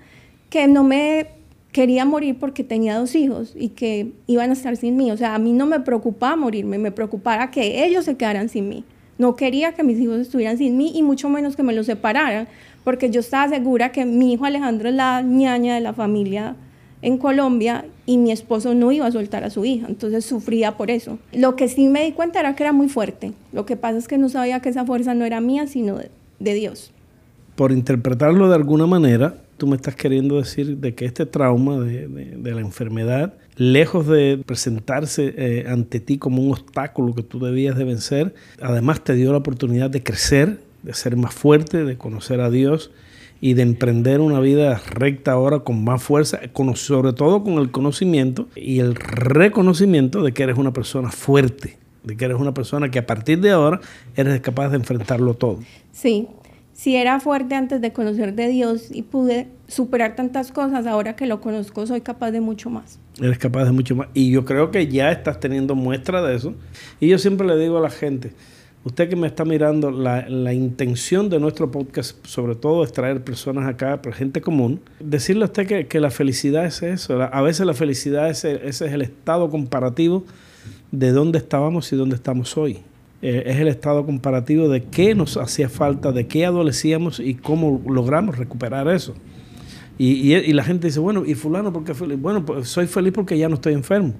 que 0.51 0.67
no 0.67 0.83
me 0.83 1.29
quería 1.71 2.05
morir 2.05 2.37
porque 2.39 2.63
tenía 2.63 2.99
dos 2.99 3.15
hijos 3.15 3.53
y 3.55 3.69
que 3.69 4.11
iban 4.27 4.51
a 4.51 4.53
estar 4.53 4.77
sin 4.77 4.97
mí. 4.97 5.09
O 5.11 5.17
sea, 5.17 5.33
a 5.33 5.39
mí 5.39 5.53
no 5.53 5.65
me 5.65 5.79
preocupaba 5.79 6.35
morirme, 6.35 6.77
me 6.77 6.91
preocupaba 6.91 7.49
que 7.49 7.83
ellos 7.85 8.05
se 8.05 8.17
quedaran 8.17 8.49
sin 8.49 8.69
mí. 8.69 8.83
No 9.17 9.35
quería 9.35 9.71
que 9.73 9.83
mis 9.83 9.99
hijos 9.99 10.19
estuvieran 10.19 10.57
sin 10.57 10.77
mí 10.77 10.91
y 10.93 11.01
mucho 11.01 11.29
menos 11.29 11.55
que 11.55 11.63
me 11.63 11.73
los 11.73 11.85
separaran, 11.85 12.47
porque 12.83 13.09
yo 13.09 13.21
estaba 13.21 13.49
segura 13.49 13.91
que 13.91 14.05
mi 14.05 14.33
hijo 14.33 14.45
Alejandro 14.45 14.89
es 14.89 14.95
la 14.95 15.21
ñaña 15.21 15.73
de 15.73 15.81
la 15.81 15.93
familia 15.93 16.55
en 17.01 17.17
Colombia 17.17 17.85
y 18.05 18.17
mi 18.17 18.31
esposo 18.31 18.75
no 18.75 18.91
iba 18.91 19.07
a 19.07 19.11
soltar 19.11 19.43
a 19.43 19.49
su 19.49 19.63
hija, 19.65 19.87
entonces 19.87 20.25
sufría 20.25 20.77
por 20.77 20.91
eso. 20.91 21.17
Lo 21.31 21.55
que 21.55 21.67
sí 21.67 21.87
me 21.87 22.03
di 22.03 22.11
cuenta 22.11 22.39
era 22.39 22.55
que 22.55 22.63
era 22.63 22.73
muy 22.73 22.89
fuerte. 22.89 23.31
Lo 23.53 23.65
que 23.65 23.77
pasa 23.77 23.97
es 23.97 24.07
que 24.07 24.17
no 24.17 24.29
sabía 24.29 24.59
que 24.59 24.69
esa 24.69 24.85
fuerza 24.85 25.13
no 25.13 25.25
era 25.25 25.41
mía, 25.41 25.67
sino 25.67 25.97
de, 26.39 26.53
Dios. 26.53 26.91
Por 27.55 27.71
interpretarlo 27.71 28.49
de 28.49 28.55
alguna 28.55 28.85
manera, 28.85 29.35
tú 29.61 29.67
me 29.67 29.75
estás 29.75 29.95
queriendo 29.95 30.37
decir 30.37 30.77
de 30.77 30.95
que 30.95 31.05
este 31.05 31.27
trauma 31.27 31.77
de, 31.77 32.35
la 32.41 32.61
enfermedad, 32.61 33.35
lejos 33.57 34.07
de 34.07 34.41
presentarse 34.43 35.35
eh, 35.37 35.65
ante 35.67 35.99
ti 35.99 36.17
como 36.17 36.41
un 36.41 36.53
obstáculo 36.53 37.13
que 37.13 37.21
tú 37.21 37.39
debías 37.39 37.77
de 37.77 37.83
vencer, 37.83 38.33
además 38.59 39.03
te 39.03 39.13
dio 39.13 39.31
la 39.31 39.37
oportunidad 39.37 39.91
de 39.91 40.01
crecer, 40.01 40.61
de 40.81 40.95
ser 40.95 41.15
más 41.15 41.35
fuerte, 41.35 41.85
de 41.85 41.95
conocer 41.95 42.41
a 42.41 42.49
Dios 42.49 42.89
y 43.39 43.53
de 43.53 43.61
emprender 43.61 44.19
una 44.19 44.39
vida 44.39 44.81
recta 44.89 45.33
ahora 45.33 45.59
con 45.59 45.83
más 45.83 46.01
fuerza, 46.01 46.39
sobre 46.73 47.13
todo 47.13 47.43
con 47.43 47.59
el 47.59 47.69
conocimiento 47.69 48.47
y 48.55 48.79
el 48.79 48.95
reconocimiento 48.95 50.23
de 50.23 50.31
que 50.31 50.41
eres 50.41 50.57
una 50.57 50.73
persona 50.73 51.11
fuerte, 51.11 51.77
de 52.03 52.17
que 52.17 52.25
eres 52.25 52.37
una 52.37 52.55
persona 52.55 52.89
que 52.89 52.97
a 52.97 53.05
partir 53.05 53.41
de 53.41 53.51
ahora 53.51 53.79
eres 54.15 54.41
capaz 54.41 54.69
de 54.69 54.77
enfrentarlo 54.77 55.35
todo. 55.35 55.59
Sí, 55.91 56.27
si 56.81 56.95
era 56.95 57.19
fuerte 57.19 57.53
antes 57.53 57.79
de 57.79 57.93
conocer 57.93 58.33
de 58.33 58.47
Dios 58.47 58.87
y 58.89 59.03
pude 59.03 59.49
superar 59.67 60.15
tantas 60.15 60.51
cosas, 60.51 60.87
ahora 60.87 61.15
que 61.15 61.27
lo 61.27 61.39
conozco 61.39 61.85
soy 61.85 62.01
capaz 62.01 62.31
de 62.31 62.41
mucho 62.41 62.71
más. 62.71 62.97
Eres 63.21 63.37
capaz 63.37 63.65
de 63.65 63.71
mucho 63.71 63.95
más. 63.95 64.07
Y 64.15 64.31
yo 64.31 64.45
creo 64.45 64.71
que 64.71 64.87
ya 64.87 65.11
estás 65.11 65.39
teniendo 65.39 65.75
muestra 65.75 66.23
de 66.23 66.35
eso. 66.35 66.55
Y 66.99 67.09
yo 67.09 67.19
siempre 67.19 67.45
le 67.45 67.55
digo 67.55 67.77
a 67.77 67.81
la 67.81 67.91
gente, 67.91 68.31
Usted 68.83 69.09
que 69.09 69.15
me 69.15 69.27
está 69.27 69.45
mirando, 69.45 69.91
la, 69.91 70.53
intención 70.53 71.29
de 71.29 71.39
nuestro 71.39 71.69
podcast, 71.69 72.25
sobre 72.25 72.55
todo, 72.55 72.83
es 72.83 72.91
traer 72.91 73.23
personas 73.23 73.67
acá, 73.67 74.01
gente 74.11 74.41
común. 74.41 74.81
Decirle 74.99 75.43
a 75.43 75.45
usted 75.45 75.87
que, 75.87 75.99
la 75.99 76.09
felicidad 76.09 76.65
es 76.65 76.81
eso. 76.81 77.21
A 77.21 77.41
veces 77.43 77.67
la 77.67 77.75
felicidad 77.75 78.27
es, 78.27 78.43
ese 78.43 78.87
es 78.87 78.91
el 78.91 79.03
estado 79.03 79.51
comparativo 79.51 80.25
de 80.89 81.11
dónde 81.11 81.37
estábamos 81.37 81.93
y 81.93 81.95
dónde 81.95 82.15
estamos 82.15 82.57
hoy. 82.57 82.79
Eh, 83.21 83.43
es 83.45 83.57
el 83.57 83.67
estado 83.67 84.05
comparativo 84.05 84.67
de 84.67 84.83
qué 84.83 85.13
nos 85.13 85.37
hacía 85.37 85.69
falta, 85.69 86.11
de 86.11 86.27
qué 86.27 86.45
adolecíamos 86.45 87.19
y 87.19 87.35
cómo 87.35 87.81
logramos 87.87 88.37
recuperar 88.37 88.87
eso. 88.87 89.13
Y, 89.97 90.33
y, 90.33 90.53
la 90.53 90.63
gente 90.63 90.87
dice, 90.87 90.99
bueno, 90.99 91.23
¿y 91.25 91.35
fulano 91.35 91.71
por 91.71 91.83
qué 91.83 91.93
feliz? 91.93 92.19
Bueno, 92.19 92.43
pues 92.43 92.67
soy 92.67 92.87
feliz 92.87 93.13
porque 93.13 93.37
ya 93.37 93.47
no 93.47 93.55
estoy 93.55 93.73
enfermo. 93.73 94.15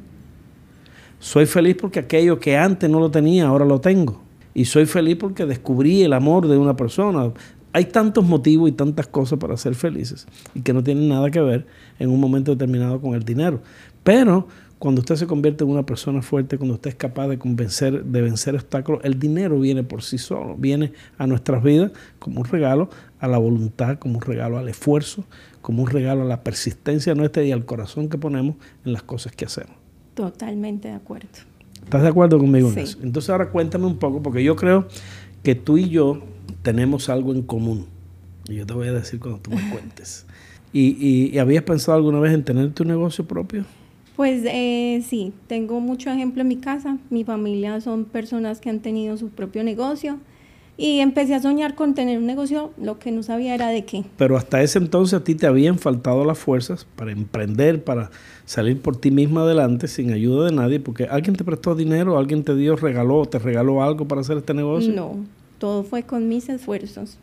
Soy 1.17 1.47
feliz 1.47 1.75
porque 1.79 1.99
aquello 1.99 2.39
que 2.39 2.55
antes 2.55 2.87
no 2.87 2.99
lo 2.99 3.09
tenía, 3.09 3.47
ahora 3.47 3.65
lo 3.65 3.81
tengo. 3.81 4.21
Y 4.53 4.65
soy 4.65 4.85
feliz 4.85 5.15
porque 5.19 5.45
descubrí 5.45 6.03
el 6.03 6.13
amor 6.13 6.47
de 6.47 6.57
una 6.57 6.75
persona. 6.75 7.31
Hay 7.73 7.85
tantos 7.85 8.25
motivos 8.25 8.69
y 8.69 8.73
tantas 8.73 9.07
cosas 9.07 9.39
para 9.39 9.55
ser 9.57 9.75
felices 9.75 10.27
y 10.53 10.61
que 10.61 10.73
no 10.73 10.83
tienen 10.83 11.07
nada 11.07 11.31
que 11.31 11.39
ver 11.39 11.65
en 11.99 12.09
un 12.09 12.19
momento 12.19 12.51
determinado 12.51 12.99
con 12.99 13.15
el 13.15 13.23
dinero. 13.23 13.61
Pero 14.03 14.47
cuando 14.81 15.01
usted 15.01 15.15
se 15.15 15.27
convierte 15.27 15.63
en 15.63 15.69
una 15.69 15.85
persona 15.85 16.23
fuerte, 16.23 16.57
cuando 16.57 16.73
usted 16.73 16.89
es 16.89 16.95
capaz 16.95 17.27
de 17.27 17.37
convencer, 17.37 18.03
de 18.03 18.21
vencer 18.23 18.55
obstáculos, 18.55 19.01
el 19.03 19.19
dinero 19.19 19.59
viene 19.59 19.83
por 19.83 20.01
sí 20.01 20.17
solo, 20.17 20.55
viene 20.57 20.91
a 21.19 21.27
nuestras 21.27 21.61
vidas 21.61 21.91
como 22.17 22.41
un 22.41 22.47
regalo 22.47 22.89
a 23.19 23.27
la 23.27 23.37
voluntad, 23.37 23.99
como 23.99 24.15
un 24.15 24.21
regalo 24.21 24.57
al 24.57 24.67
esfuerzo, 24.69 25.23
como 25.61 25.83
un 25.83 25.89
regalo 25.91 26.23
a 26.23 26.25
la 26.25 26.43
persistencia 26.43 27.13
nuestra 27.13 27.43
y 27.43 27.51
al 27.51 27.63
corazón 27.63 28.09
que 28.09 28.17
ponemos 28.17 28.55
en 28.83 28.93
las 28.93 29.03
cosas 29.03 29.35
que 29.35 29.45
hacemos. 29.45 29.75
Totalmente 30.15 30.87
de 30.87 30.95
acuerdo. 30.95 31.27
¿Estás 31.83 32.01
de 32.01 32.07
acuerdo 32.07 32.39
conmigo 32.39 32.71
en 32.71 32.79
eso? 32.79 32.97
Entonces 33.03 33.29
ahora 33.29 33.51
cuéntame 33.51 33.85
un 33.85 33.99
poco, 33.99 34.23
porque 34.23 34.43
yo 34.43 34.55
creo 34.55 34.87
que 35.43 35.53
tú 35.53 35.77
y 35.77 35.89
yo 35.89 36.23
tenemos 36.63 37.07
algo 37.07 37.35
en 37.35 37.43
común. 37.43 37.85
Y 38.49 38.55
yo 38.55 38.65
te 38.65 38.73
voy 38.73 38.87
a 38.87 38.93
decir 38.93 39.19
cuando 39.19 39.41
tú 39.41 39.51
me 39.51 39.69
cuentes. 39.71 40.25
¿Y, 40.73 41.37
habías 41.37 41.65
pensado 41.65 41.97
alguna 41.97 42.19
vez 42.19 42.33
en 42.33 42.43
tener 42.43 42.71
tu 42.73 42.83
negocio 42.83 43.27
propio? 43.27 43.63
Pues 44.21 44.43
eh, 44.45 45.03
sí, 45.03 45.33
tengo 45.47 45.79
mucho 45.79 46.11
ejemplo 46.11 46.43
en 46.43 46.47
mi 46.47 46.57
casa. 46.57 46.99
Mi 47.09 47.23
familia 47.23 47.81
son 47.81 48.05
personas 48.05 48.61
que 48.61 48.69
han 48.69 48.79
tenido 48.79 49.17
su 49.17 49.29
propio 49.29 49.63
negocio. 49.63 50.19
Y 50.77 50.99
empecé 50.99 51.33
a 51.33 51.41
soñar 51.41 51.73
con 51.73 51.95
tener 51.95 52.19
un 52.19 52.27
negocio, 52.27 52.71
lo 52.79 52.99
que 52.99 53.11
no 53.11 53.23
sabía 53.23 53.55
era 53.55 53.69
de 53.69 53.83
qué. 53.83 54.03
Pero 54.17 54.37
hasta 54.37 54.61
ese 54.61 54.77
entonces 54.77 55.19
a 55.19 55.23
ti 55.23 55.33
te 55.33 55.47
habían 55.47 55.79
faltado 55.79 56.23
las 56.23 56.37
fuerzas 56.37 56.85
para 56.95 57.11
emprender, 57.11 57.83
para 57.83 58.11
salir 58.45 58.79
por 58.79 58.95
ti 58.95 59.09
misma 59.09 59.41
adelante 59.41 59.87
sin 59.87 60.11
ayuda 60.11 60.45
de 60.45 60.51
nadie, 60.51 60.79
porque 60.79 61.05
alguien 61.05 61.35
te 61.35 61.43
prestó 61.43 61.73
dinero, 61.73 62.19
alguien 62.19 62.43
te 62.43 62.55
dio, 62.55 62.75
regaló, 62.75 63.25
te 63.25 63.39
regaló 63.39 63.81
algo 63.81 64.07
para 64.07 64.21
hacer 64.21 64.37
este 64.37 64.53
negocio. 64.53 64.93
No, 64.93 65.15
todo 65.57 65.81
fue 65.81 66.03
con 66.03 66.29
mis 66.29 66.47
esfuerzos. 66.47 67.17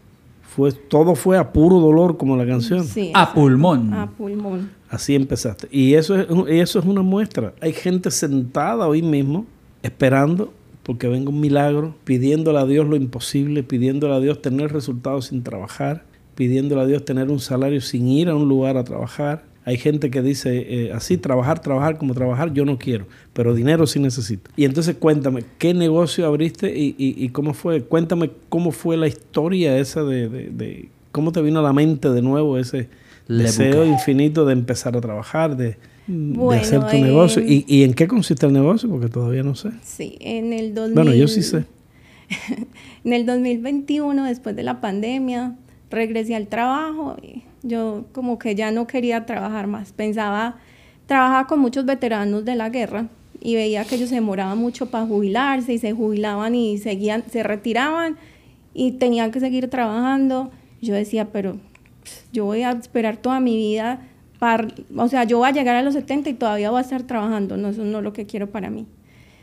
Fue, 0.54 0.72
todo 0.72 1.14
fue 1.14 1.36
a 1.36 1.52
puro 1.52 1.78
dolor, 1.78 2.16
como 2.16 2.36
la 2.36 2.46
canción. 2.46 2.84
Sí, 2.84 3.12
a 3.14 3.32
pulmón. 3.32 3.92
A 3.94 4.10
pulmón. 4.10 4.70
Así 4.88 5.14
empezaste. 5.14 5.68
Y 5.70 5.94
eso 5.94 6.18
es, 6.18 6.26
eso 6.48 6.78
es 6.78 6.84
una 6.84 7.02
muestra. 7.02 7.52
Hay 7.60 7.72
gente 7.72 8.10
sentada 8.10 8.88
hoy 8.88 9.02
mismo 9.02 9.46
esperando 9.82 10.52
porque 10.82 11.06
venga 11.06 11.28
un 11.28 11.38
milagro, 11.38 11.94
pidiéndole 12.04 12.58
a 12.58 12.64
Dios 12.64 12.88
lo 12.88 12.96
imposible, 12.96 13.62
pidiéndole 13.62 14.14
a 14.14 14.20
Dios 14.20 14.40
tener 14.40 14.72
resultados 14.72 15.26
sin 15.26 15.42
trabajar, 15.42 16.04
pidiéndole 16.34 16.80
a 16.80 16.86
Dios 16.86 17.04
tener 17.04 17.30
un 17.30 17.40
salario 17.40 17.82
sin 17.82 18.08
ir 18.08 18.30
a 18.30 18.34
un 18.34 18.48
lugar 18.48 18.78
a 18.78 18.84
trabajar. 18.84 19.44
Hay 19.68 19.76
gente 19.76 20.10
que 20.10 20.22
dice 20.22 20.64
eh, 20.66 20.92
así, 20.94 21.18
trabajar, 21.18 21.60
trabajar 21.60 21.98
como 21.98 22.14
trabajar, 22.14 22.54
yo 22.54 22.64
no 22.64 22.78
quiero, 22.78 23.06
pero 23.34 23.54
dinero 23.54 23.86
sí 23.86 24.00
necesito. 24.00 24.50
Y 24.56 24.64
entonces 24.64 24.96
cuéntame, 24.98 25.44
¿qué 25.58 25.74
negocio 25.74 26.24
abriste 26.26 26.72
y, 26.74 27.28
cómo 27.34 27.52
fue? 27.52 27.82
Cuéntame 27.82 28.30
cómo 28.48 28.72
fue 28.72 28.96
la 28.96 29.08
historia 29.08 29.76
esa 29.76 30.04
de, 30.04 30.88
cómo 31.12 31.32
te 31.32 31.42
vino 31.42 31.60
a 31.60 31.62
la 31.62 31.74
mente 31.74 32.08
de 32.08 32.22
nuevo 32.22 32.56
ese 32.56 32.88
deseo 33.28 33.84
infinito 33.84 34.46
de 34.46 34.54
empezar 34.54 34.96
a 34.96 35.02
trabajar, 35.02 35.54
de, 35.54 35.76
de 36.06 36.56
hacer 36.56 36.86
tu 36.86 36.96
negocio. 36.96 37.42
¿Y, 37.42 37.66
¿Y, 37.68 37.82
en 37.82 37.92
qué 37.92 38.08
consiste 38.08 38.46
el 38.46 38.54
negocio? 38.54 38.88
Porque 38.88 39.08
todavía 39.08 39.42
no 39.42 39.54
sé. 39.54 39.68
Sí, 39.84 40.16
en 40.20 40.54
el 40.54 40.72
2000, 40.72 40.94
Bueno, 40.94 41.12
yo 41.12 41.28
sí 41.28 41.42
sé. 41.42 41.66
en 43.04 43.12
el 43.12 43.26
2021, 43.26 44.24
después 44.24 44.56
de 44.56 44.62
la 44.62 44.80
pandemia, 44.80 45.56
regresé 45.90 46.36
al 46.36 46.46
trabajo 46.46 47.18
y 47.22 47.42
yo 47.62 48.04
como 48.12 48.38
que 48.38 48.54
ya 48.54 48.70
no 48.70 48.86
quería 48.86 49.26
trabajar 49.26 49.66
más. 49.66 49.92
Pensaba, 49.92 50.56
trabajaba 51.06 51.46
con 51.46 51.60
muchos 51.60 51.84
veteranos 51.84 52.44
de 52.44 52.54
la 52.54 52.68
guerra 52.70 53.08
y 53.40 53.54
veía 53.54 53.84
que 53.84 53.96
ellos 53.96 54.08
se 54.08 54.16
demoraban 54.16 54.58
mucho 54.58 54.90
para 54.90 55.06
jubilarse 55.06 55.72
y 55.72 55.78
se 55.78 55.92
jubilaban 55.92 56.54
y 56.54 56.78
seguían, 56.78 57.24
se 57.30 57.42
retiraban 57.42 58.16
y 58.74 58.92
tenían 58.92 59.30
que 59.30 59.40
seguir 59.40 59.68
trabajando. 59.68 60.50
Yo 60.80 60.94
decía, 60.94 61.28
pero 61.32 61.56
yo 62.32 62.44
voy 62.44 62.62
a 62.62 62.72
esperar 62.72 63.16
toda 63.16 63.40
mi 63.40 63.56
vida 63.56 64.00
o 64.96 65.08
sea, 65.08 65.24
yo 65.24 65.38
voy 65.38 65.48
a 65.48 65.52
llegar 65.52 65.76
a 65.76 65.82
los 65.82 65.94
70 65.94 66.30
y 66.30 66.34
todavía 66.34 66.70
voy 66.70 66.78
a 66.78 66.82
estar 66.82 67.02
trabajando, 67.02 67.56
no, 67.56 67.68
eso 67.68 67.84
no 67.84 67.98
es 67.98 68.04
lo 68.04 68.12
que 68.12 68.26
quiero 68.26 68.48
para 68.48 68.70
mí. 68.70 68.86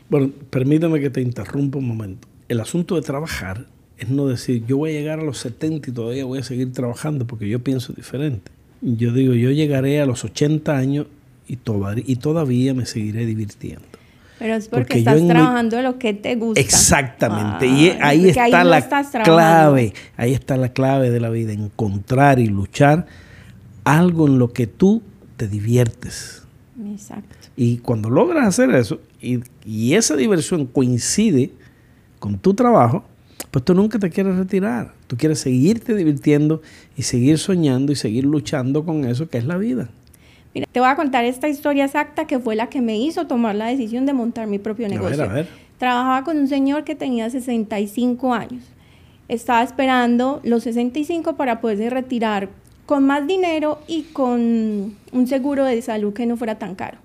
Bueno, 0.08 0.30
permítame 0.50 1.00
que 1.00 1.10
te 1.10 1.20
interrumpa 1.20 1.78
un 1.78 1.88
momento. 1.88 2.28
El 2.48 2.60
asunto 2.60 2.94
de 2.94 3.02
trabajar 3.02 3.66
es 3.98 4.08
no 4.08 4.26
decir, 4.26 4.64
yo 4.66 4.76
voy 4.76 4.90
a 4.90 4.92
llegar 5.00 5.20
a 5.20 5.24
los 5.24 5.38
70 5.38 5.90
y 5.90 5.92
todavía 5.92 6.24
voy 6.24 6.38
a 6.38 6.42
seguir 6.42 6.72
trabajando 6.72 7.26
porque 7.26 7.48
yo 7.48 7.60
pienso 7.60 7.92
diferente. 7.92 8.50
Yo 8.82 9.12
digo, 9.12 9.34
yo 9.34 9.50
llegaré 9.50 10.00
a 10.00 10.06
los 10.06 10.24
80 10.24 10.76
años 10.76 11.06
y, 11.48 11.58
y 12.06 12.16
todavía 12.16 12.74
me 12.74 12.86
seguiré 12.86 13.24
divirtiendo. 13.24 13.84
Pero 14.38 14.54
es 14.54 14.68
porque, 14.68 14.98
estás 14.98 15.26
trabajando 15.26 15.80
lo 15.80 15.98
que 15.98 16.12
te 16.12 16.34
gusta. 16.36 16.60
Exactamente. 16.60 17.66
y 17.66 17.88
ahí 18.00 18.28
está 18.28 18.64
la 18.64 18.86
clave. 19.24 19.94
Ahí 20.16 20.34
está 20.34 20.56
la 20.58 20.68
clave 20.70 21.10
de 21.10 21.20
la 21.20 21.30
vida. 21.30 21.52
Encontrar 21.52 22.38
y 22.38 22.46
luchar 22.46 23.06
algo 23.84 24.26
en 24.26 24.38
lo 24.38 24.52
que 24.52 24.66
tú 24.66 25.02
te 25.36 25.48
diviertes. 25.48 26.42
Exacto. 26.92 27.34
Y 27.56 27.78
cuando 27.78 28.10
logras 28.10 28.46
hacer 28.46 28.74
eso 28.74 29.00
y, 29.20 29.94
esa 29.94 30.16
diversión 30.16 30.66
coincide 30.66 31.52
con 32.18 32.38
tu 32.38 32.52
trabajo, 32.54 33.04
pues 33.56 33.64
tú 33.64 33.72
nunca 33.72 33.98
te 33.98 34.10
quieres 34.10 34.36
retirar. 34.36 34.92
Tú 35.06 35.16
quieres 35.16 35.38
seguirte 35.38 35.94
divirtiendo 35.94 36.60
y 36.94 37.04
seguir 37.04 37.38
soñando 37.38 37.90
y 37.90 37.96
seguir 37.96 38.24
luchando 38.24 38.84
con 38.84 39.06
eso 39.06 39.30
que 39.30 39.38
es 39.38 39.46
la 39.46 39.56
vida. 39.56 39.88
Mira, 40.52 40.66
te 40.70 40.78
voy 40.78 40.90
a 40.90 40.94
contar 40.94 41.24
esta 41.24 41.48
historia 41.48 41.86
exacta 41.86 42.26
que 42.26 42.38
fue 42.38 42.54
la 42.54 42.68
que 42.68 42.82
me 42.82 42.98
hizo 42.98 43.26
tomar 43.26 43.54
la 43.54 43.68
decisión 43.68 44.04
de 44.04 44.12
montar 44.12 44.46
mi 44.46 44.58
propio 44.58 44.88
negocio. 44.90 45.24
A 45.24 45.26
ver, 45.26 45.30
a 45.30 45.32
ver. 45.32 45.48
Trabajaba 45.78 46.22
con 46.22 46.36
un 46.36 46.48
señor 46.48 46.84
que 46.84 46.94
tenía 46.96 47.30
65 47.30 48.34
años. 48.34 48.62
Estaba 49.26 49.62
esperando 49.62 50.42
los 50.44 50.64
65 50.64 51.36
para 51.36 51.62
poderse 51.62 51.88
retirar 51.88 52.50
con 52.84 53.06
más 53.06 53.26
dinero 53.26 53.78
y 53.88 54.02
con 54.02 54.96
un 55.12 55.26
seguro 55.26 55.64
de 55.64 55.80
salud 55.80 56.12
que 56.12 56.26
no 56.26 56.36
fuera 56.36 56.58
tan 56.58 56.74
caro. 56.74 56.98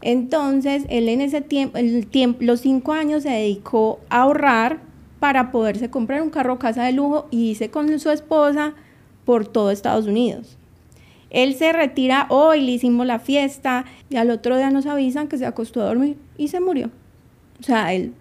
Entonces, 0.00 0.86
él 0.88 1.08
en 1.08 1.20
ese 1.20 1.40
tiempo, 1.40 1.78
el 1.78 2.08
tiempo, 2.08 2.40
los 2.42 2.62
cinco 2.62 2.94
años 2.94 3.22
se 3.22 3.30
dedicó 3.30 4.00
a 4.10 4.22
ahorrar 4.22 4.92
para 5.24 5.50
poderse 5.50 5.88
comprar 5.88 6.20
un 6.20 6.28
carro 6.28 6.58
casa 6.58 6.84
de 6.84 6.92
lujo 6.92 7.28
y 7.30 7.52
hice 7.52 7.70
con 7.70 7.98
su 7.98 8.10
esposa 8.10 8.74
por 9.24 9.46
todo 9.46 9.70
Estados 9.70 10.06
Unidos. 10.06 10.58
Él 11.30 11.54
se 11.54 11.72
retira 11.72 12.26
hoy, 12.28 12.60
le 12.60 12.72
hicimos 12.72 13.06
la 13.06 13.18
fiesta 13.18 13.86
y 14.10 14.16
al 14.16 14.30
otro 14.30 14.58
día 14.58 14.68
nos 14.68 14.84
avisan 14.84 15.28
que 15.28 15.38
se 15.38 15.46
acostó 15.46 15.80
a 15.80 15.86
dormir 15.86 16.18
y 16.36 16.48
se 16.48 16.60
murió. 16.60 16.90
O 17.58 17.62
sea, 17.62 17.94
él 17.94 18.12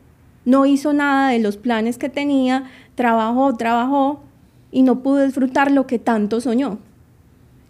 no 0.45 0.65
hizo 0.65 0.93
nada 0.93 1.31
de 1.31 1.39
los 1.39 1.57
planes 1.57 1.98
que 1.98 2.07
tenía, 2.07 2.72
trabajó, 2.95 3.53
trabajó 3.57 4.24
y 4.72 4.83
no 4.83 5.03
pudo 5.03 5.25
disfrutar 5.25 5.72
lo 5.72 5.86
que 5.86 6.00
tanto 6.00 6.39
soñó. 6.39 6.77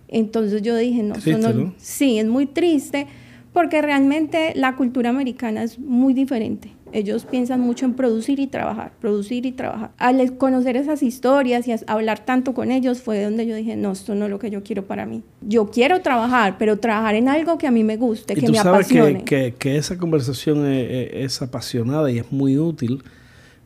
Entonces 0.10 0.62
yo 0.62 0.76
dije, 0.76 1.02
no, 1.02 1.16
no, 1.40 1.74
sí, 1.78 2.20
es 2.20 2.28
muy 2.28 2.46
triste 2.46 3.08
porque 3.52 3.82
realmente 3.82 4.54
la 4.56 4.76
cultura 4.76 5.10
americana 5.10 5.64
es 5.64 5.80
muy 5.80 6.14
diferente. 6.14 6.70
Ellos 6.94 7.26
piensan 7.26 7.60
mucho 7.60 7.86
en 7.86 7.94
producir 7.94 8.40
y 8.40 8.48
trabajar, 8.48 8.94
producir 9.02 9.46
y 9.46 9.52
trabajar. 9.52 9.92
Al 9.98 10.38
conocer 10.38 10.78
esas 10.78 11.02
historias 11.02 11.68
y 11.68 11.74
hablar 11.88 12.24
tanto 12.24 12.54
con 12.54 12.72
ellos 12.72 13.02
fue 13.02 13.24
donde 13.24 13.48
yo 13.48 13.56
dije, 13.56 13.76
no, 13.76 13.92
esto 13.92 14.14
no 14.14 14.26
es 14.26 14.32
lo 14.32 14.40
que 14.40 14.52
yo 14.52 14.64
quiero 14.64 14.86
para 14.86 15.06
mí. 15.06 15.24
Yo 15.42 15.72
quiero 15.72 16.02
trabajar, 16.02 16.58
pero 16.60 16.78
trabajar 16.78 17.16
en 17.16 17.30
algo 17.30 17.58
que 17.58 17.66
a 17.66 17.72
mí 17.72 17.84
me 17.84 17.98
guste, 17.98 18.36
que 18.36 18.48
me 18.48 18.60
apasione. 18.60 19.24
Que, 19.24 19.56
que, 19.58 19.78
esa 19.78 19.98
conversación 19.98 20.66
es, 20.68 21.42
apasionada 21.42 22.12
y 22.12 22.20
es 22.20 22.32
muy 22.32 22.58
útil 22.58 23.04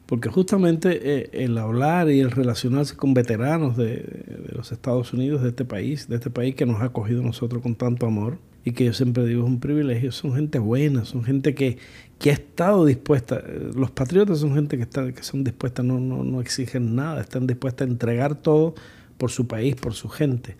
porque 0.06 0.30
justamente 0.30 1.00
eh, 1.04 1.30
el 1.34 1.58
hablar 1.58 2.10
y 2.10 2.22
el 2.22 2.32
relacionarse 2.32 2.96
con 2.96 3.14
veteranos 3.14 3.76
de, 3.76 4.48
los 4.56 4.72
Estados 4.72 5.12
Unidos, 5.12 5.44
de 5.44 5.50
este 5.50 5.66
país, 5.66 6.08
de 6.08 6.16
este 6.16 6.30
país 6.30 6.56
que 6.56 6.66
nos 6.66 6.82
ha 6.82 6.86
acogido 6.86 7.22
nosotros 7.22 7.62
con 7.62 7.76
tanto 7.76 8.06
amor 8.06 8.40
y 8.68 8.74
que 8.74 8.84
yo 8.84 8.92
siempre 8.92 9.26
digo 9.26 9.44
es 9.44 9.48
un 9.48 9.62
privilegio, 9.62 10.12
son 10.12 10.34
gente 10.34 10.60
buena, 10.60 11.06
son 11.06 11.24
gente 11.24 11.56
que, 11.56 11.78
que 12.20 12.32
ha 12.32 12.34
estado 12.34 12.84
dispuesta, 12.84 13.38
eh, 13.38 13.72
los 13.74 13.92
patriotas 13.92 14.40
son 14.40 14.56
gente 14.56 14.76
que, 14.76 14.84
está, 14.84 15.10
que 15.14 15.24
son 15.24 15.46
dispuestas, 15.46 15.86
no, 15.86 16.02
no, 16.02 16.26
no 16.26 16.42
exigen 16.42 16.94
nada, 16.94 17.22
están 17.22 17.48
dispuestas 17.48 17.88
a 17.88 17.92
entregar 17.92 18.36
todo 18.36 18.76
por 19.18 19.32
su 19.32 19.48
país, 19.48 19.76
por 19.76 19.94
su 19.94 20.10
gente. 20.10 20.58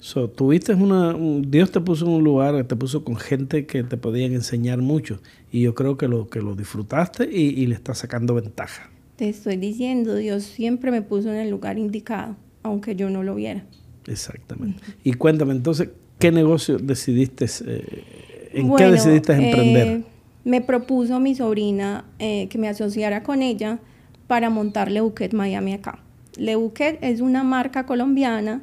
So, 0.00 0.28
tuviste 0.28 0.74
una, 0.74 1.16
Dios 1.48 1.70
te 1.70 1.80
puso 1.80 2.04
en 2.04 2.12
un 2.12 2.24
lugar, 2.24 2.62
te 2.64 2.76
puso 2.76 3.04
con 3.04 3.16
gente 3.16 3.64
que 3.64 3.82
te 3.82 3.96
podían 3.96 4.34
enseñar 4.34 4.82
mucho 4.82 5.22
y 5.50 5.62
yo 5.62 5.74
creo 5.74 5.96
que 5.96 6.08
lo, 6.08 6.28
que 6.28 6.42
lo 6.42 6.56
disfrutaste 6.56 7.24
y, 7.24 7.58
y 7.58 7.66
le 7.68 7.74
estás 7.74 7.96
sacando 7.96 8.34
ventaja. 8.34 8.90
Te 9.16 9.30
estoy 9.30 9.56
diciendo, 9.56 10.14
Dios 10.14 10.44
siempre 10.44 10.90
me 10.90 11.00
puso 11.00 11.30
en 11.30 11.36
el 11.36 11.48
lugar 11.48 11.78
indicado, 11.78 12.36
aunque 12.62 12.96
yo 12.96 13.08
no 13.08 13.22
lo 13.22 13.34
viera. 13.34 13.64
Exactamente. 14.06 14.82
Y 15.02 15.14
cuéntame 15.14 15.52
entonces, 15.52 15.88
¿qué 16.18 16.32
negocio 16.32 16.78
decidiste, 16.78 17.46
eh, 17.66 18.50
en 18.52 18.74
qué 18.74 18.90
decidiste 18.90 19.32
emprender? 19.32 19.86
Eh, 19.86 20.04
me 20.44 20.60
propuso 20.60 21.20
mi 21.20 21.34
sobrina 21.34 22.04
eh, 22.18 22.48
que 22.48 22.58
me 22.58 22.68
asociara 22.68 23.22
con 23.22 23.42
ella 23.42 23.78
para 24.26 24.50
montar 24.50 24.90
Le 24.90 25.00
Bouquet 25.00 25.32
Miami 25.32 25.74
acá. 25.74 25.98
Le 26.36 26.56
Bouquet 26.56 26.98
es 27.00 27.20
una 27.20 27.42
marca 27.44 27.86
colombiana 27.86 28.62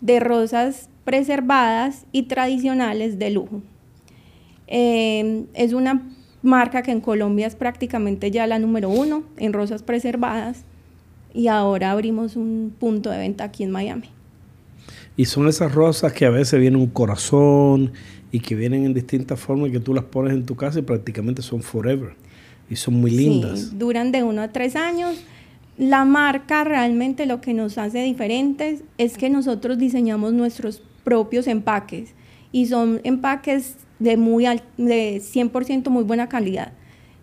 de 0.00 0.20
rosas 0.20 0.88
preservadas 1.04 2.06
y 2.12 2.24
tradicionales 2.24 3.18
de 3.18 3.30
lujo. 3.30 3.62
Es 4.66 5.72
una 5.72 6.02
marca 6.42 6.82
que 6.82 6.90
en 6.90 7.00
Colombia 7.00 7.46
es 7.46 7.56
prácticamente 7.56 8.30
ya 8.30 8.46
la 8.46 8.58
número 8.58 8.90
uno 8.90 9.24
en 9.38 9.54
rosas 9.54 9.82
preservadas 9.82 10.64
y 11.32 11.48
ahora 11.48 11.90
abrimos 11.90 12.36
un 12.36 12.74
punto 12.78 13.10
de 13.10 13.18
venta 13.18 13.44
aquí 13.44 13.64
en 13.64 13.70
Miami. 13.70 14.10
Y 15.18 15.24
son 15.24 15.48
esas 15.48 15.74
rosas 15.74 16.12
que 16.12 16.26
a 16.26 16.30
veces 16.30 16.60
vienen 16.60 16.80
un 16.80 16.86
corazón 16.86 17.90
y 18.30 18.38
que 18.38 18.54
vienen 18.54 18.84
en 18.84 18.94
distintas 18.94 19.40
formas 19.40 19.68
y 19.68 19.72
que 19.72 19.80
tú 19.80 19.92
las 19.92 20.04
pones 20.04 20.32
en 20.32 20.46
tu 20.46 20.54
casa 20.54 20.78
y 20.78 20.82
prácticamente 20.82 21.42
son 21.42 21.60
forever. 21.60 22.14
Y 22.70 22.76
son 22.76 22.94
muy 22.94 23.10
lindas. 23.10 23.58
Sí, 23.58 23.70
duran 23.76 24.12
de 24.12 24.22
uno 24.22 24.42
a 24.42 24.52
tres 24.52 24.76
años. 24.76 25.16
La 25.76 26.04
marca 26.04 26.62
realmente 26.62 27.26
lo 27.26 27.40
que 27.40 27.52
nos 27.52 27.78
hace 27.78 28.04
diferentes 28.04 28.84
es 28.96 29.18
que 29.18 29.28
nosotros 29.28 29.76
diseñamos 29.76 30.34
nuestros 30.34 30.82
propios 31.02 31.48
empaques 31.48 32.14
y 32.52 32.66
son 32.66 33.00
empaques 33.02 33.74
de, 33.98 34.16
muy 34.16 34.44
de 34.44 35.16
100% 35.16 35.88
muy 35.88 36.04
buena 36.04 36.28
calidad. 36.28 36.74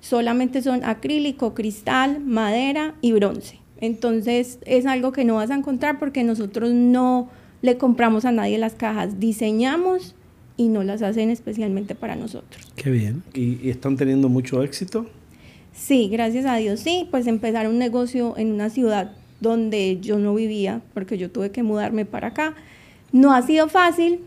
Solamente 0.02 0.62
son 0.62 0.84
acrílico, 0.84 1.54
cristal, 1.54 2.20
madera 2.20 2.94
y 3.00 3.14
bronce. 3.14 3.62
Entonces 3.80 4.60
es 4.66 4.86
algo 4.86 5.14
que 5.14 5.24
no 5.24 5.36
vas 5.36 5.50
a 5.50 5.56
encontrar 5.56 5.98
porque 5.98 6.26
nosotros 6.26 6.74
no 6.74 7.30
le 7.66 7.78
compramos 7.78 8.26
a 8.26 8.32
nadie 8.32 8.58
las 8.58 8.76
cajas, 8.76 9.20
diseñamos 9.20 10.16
y 10.56 10.68
no 10.70 10.84
las 10.84 11.02
hacen 11.02 11.32
especialmente 11.32 11.96
para 11.96 12.16
nosotros. 12.16 12.72
Qué 12.76 12.92
bien. 12.92 13.24
¿Y, 13.34 13.70
están 13.70 13.98
teniendo 13.98 14.30
mucho 14.30 14.64
éxito? 14.64 15.08
Sí, 15.74 16.08
gracias 16.10 16.46
a 16.46 16.56
Dios, 16.56 16.80
sí. 16.80 17.08
Pues 17.12 17.28
empezar 17.28 17.68
un 17.68 17.80
negocio 17.80 18.38
en 18.38 18.52
una 18.52 18.70
ciudad 18.70 19.12
donde 19.42 19.98
yo 20.00 20.20
no 20.20 20.36
vivía, 20.36 20.82
porque 20.94 21.18
yo 21.18 21.30
tuve 21.30 21.52
que 21.52 21.64
mudarme 21.64 22.06
para 22.06 22.28
acá. 22.28 22.56
No 23.12 23.34
ha 23.34 23.42
sido 23.42 23.68
fácil, 23.68 24.20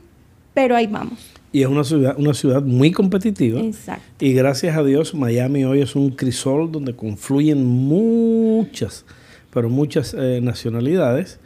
pero 0.53 0.77
ahí 0.77 0.89
vamos. 0.89 1.33
Y 1.53 1.63
es 1.63 1.69
una 1.69 1.85
ciudad, 1.85 2.17
una 2.19 2.35
ciudad 2.35 2.63
muy 2.63 2.91
competitiva. 2.91 3.61
Exacto. 3.61 4.25
Y 4.25 4.35
gracias 4.35 4.77
a 4.77 4.83
Dios, 4.83 5.15
Miami 5.15 5.65
hoy 5.65 5.81
es 5.81 5.95
un 5.95 6.11
crisol 6.11 6.71
donde 6.71 6.95
confluyen 6.95 7.65
muchas, 7.65 9.07
pero 9.55 9.71
muchas 9.71 10.15
eh, 10.19 10.41
nacionalidades. 10.43 11.39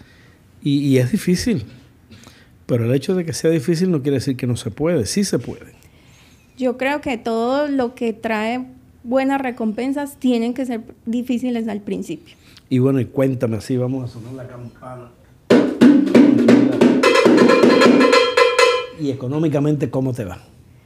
y 0.64 0.96
es 0.96 1.12
difícil. 1.12 1.64
Pero 2.72 2.86
el 2.86 2.94
hecho 2.94 3.14
de 3.14 3.26
que 3.26 3.34
sea 3.34 3.50
difícil 3.50 3.90
no 3.90 4.00
quiere 4.00 4.16
decir 4.16 4.34
que 4.34 4.46
no 4.46 4.56
se 4.56 4.70
puede, 4.70 5.04
sí 5.04 5.24
se 5.24 5.38
puede. 5.38 5.74
Yo 6.56 6.78
creo 6.78 7.02
que 7.02 7.18
todo 7.18 7.68
lo 7.68 7.94
que 7.94 8.14
trae 8.14 8.64
buenas 9.04 9.42
recompensas 9.42 10.16
tienen 10.18 10.54
que 10.54 10.64
ser 10.64 10.80
difíciles 11.04 11.68
al 11.68 11.82
principio. 11.82 12.34
Y 12.70 12.78
bueno, 12.78 12.98
y 12.98 13.04
cuéntame 13.04 13.58
así, 13.58 13.76
vamos 13.76 14.08
a 14.08 14.14
sonar 14.14 14.32
la 14.32 14.48
campana. 14.48 15.10
Y 18.98 19.10
económicamente, 19.10 19.90
¿cómo 19.90 20.14
te 20.14 20.24
va? 20.24 20.38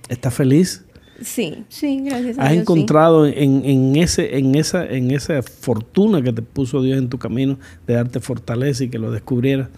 ¿Estás 0.09 0.35
feliz? 0.35 0.85
Sí, 1.23 1.67
sí, 1.69 2.01
gracias 2.05 2.37
a 2.37 2.47
¿Has 2.47 2.51
Dios. 2.51 2.63
encontrado 2.63 3.29
en, 3.29 3.65
en, 3.65 3.95
ese, 3.95 4.37
en, 4.39 4.57
esa, 4.57 4.85
en 4.85 5.13
esa 5.13 5.41
fortuna 5.41 6.21
que 6.21 6.33
te 6.33 6.43
puso 6.43 6.83
Dios 6.83 6.99
en 6.99 7.09
tu 7.09 7.19
camino 7.19 7.61
de 7.87 7.95
darte 7.95 8.19
fortaleza 8.19 8.83
y 8.83 8.89
que 8.89 8.99
lo 8.99 9.13
descubrieras? 9.13 9.69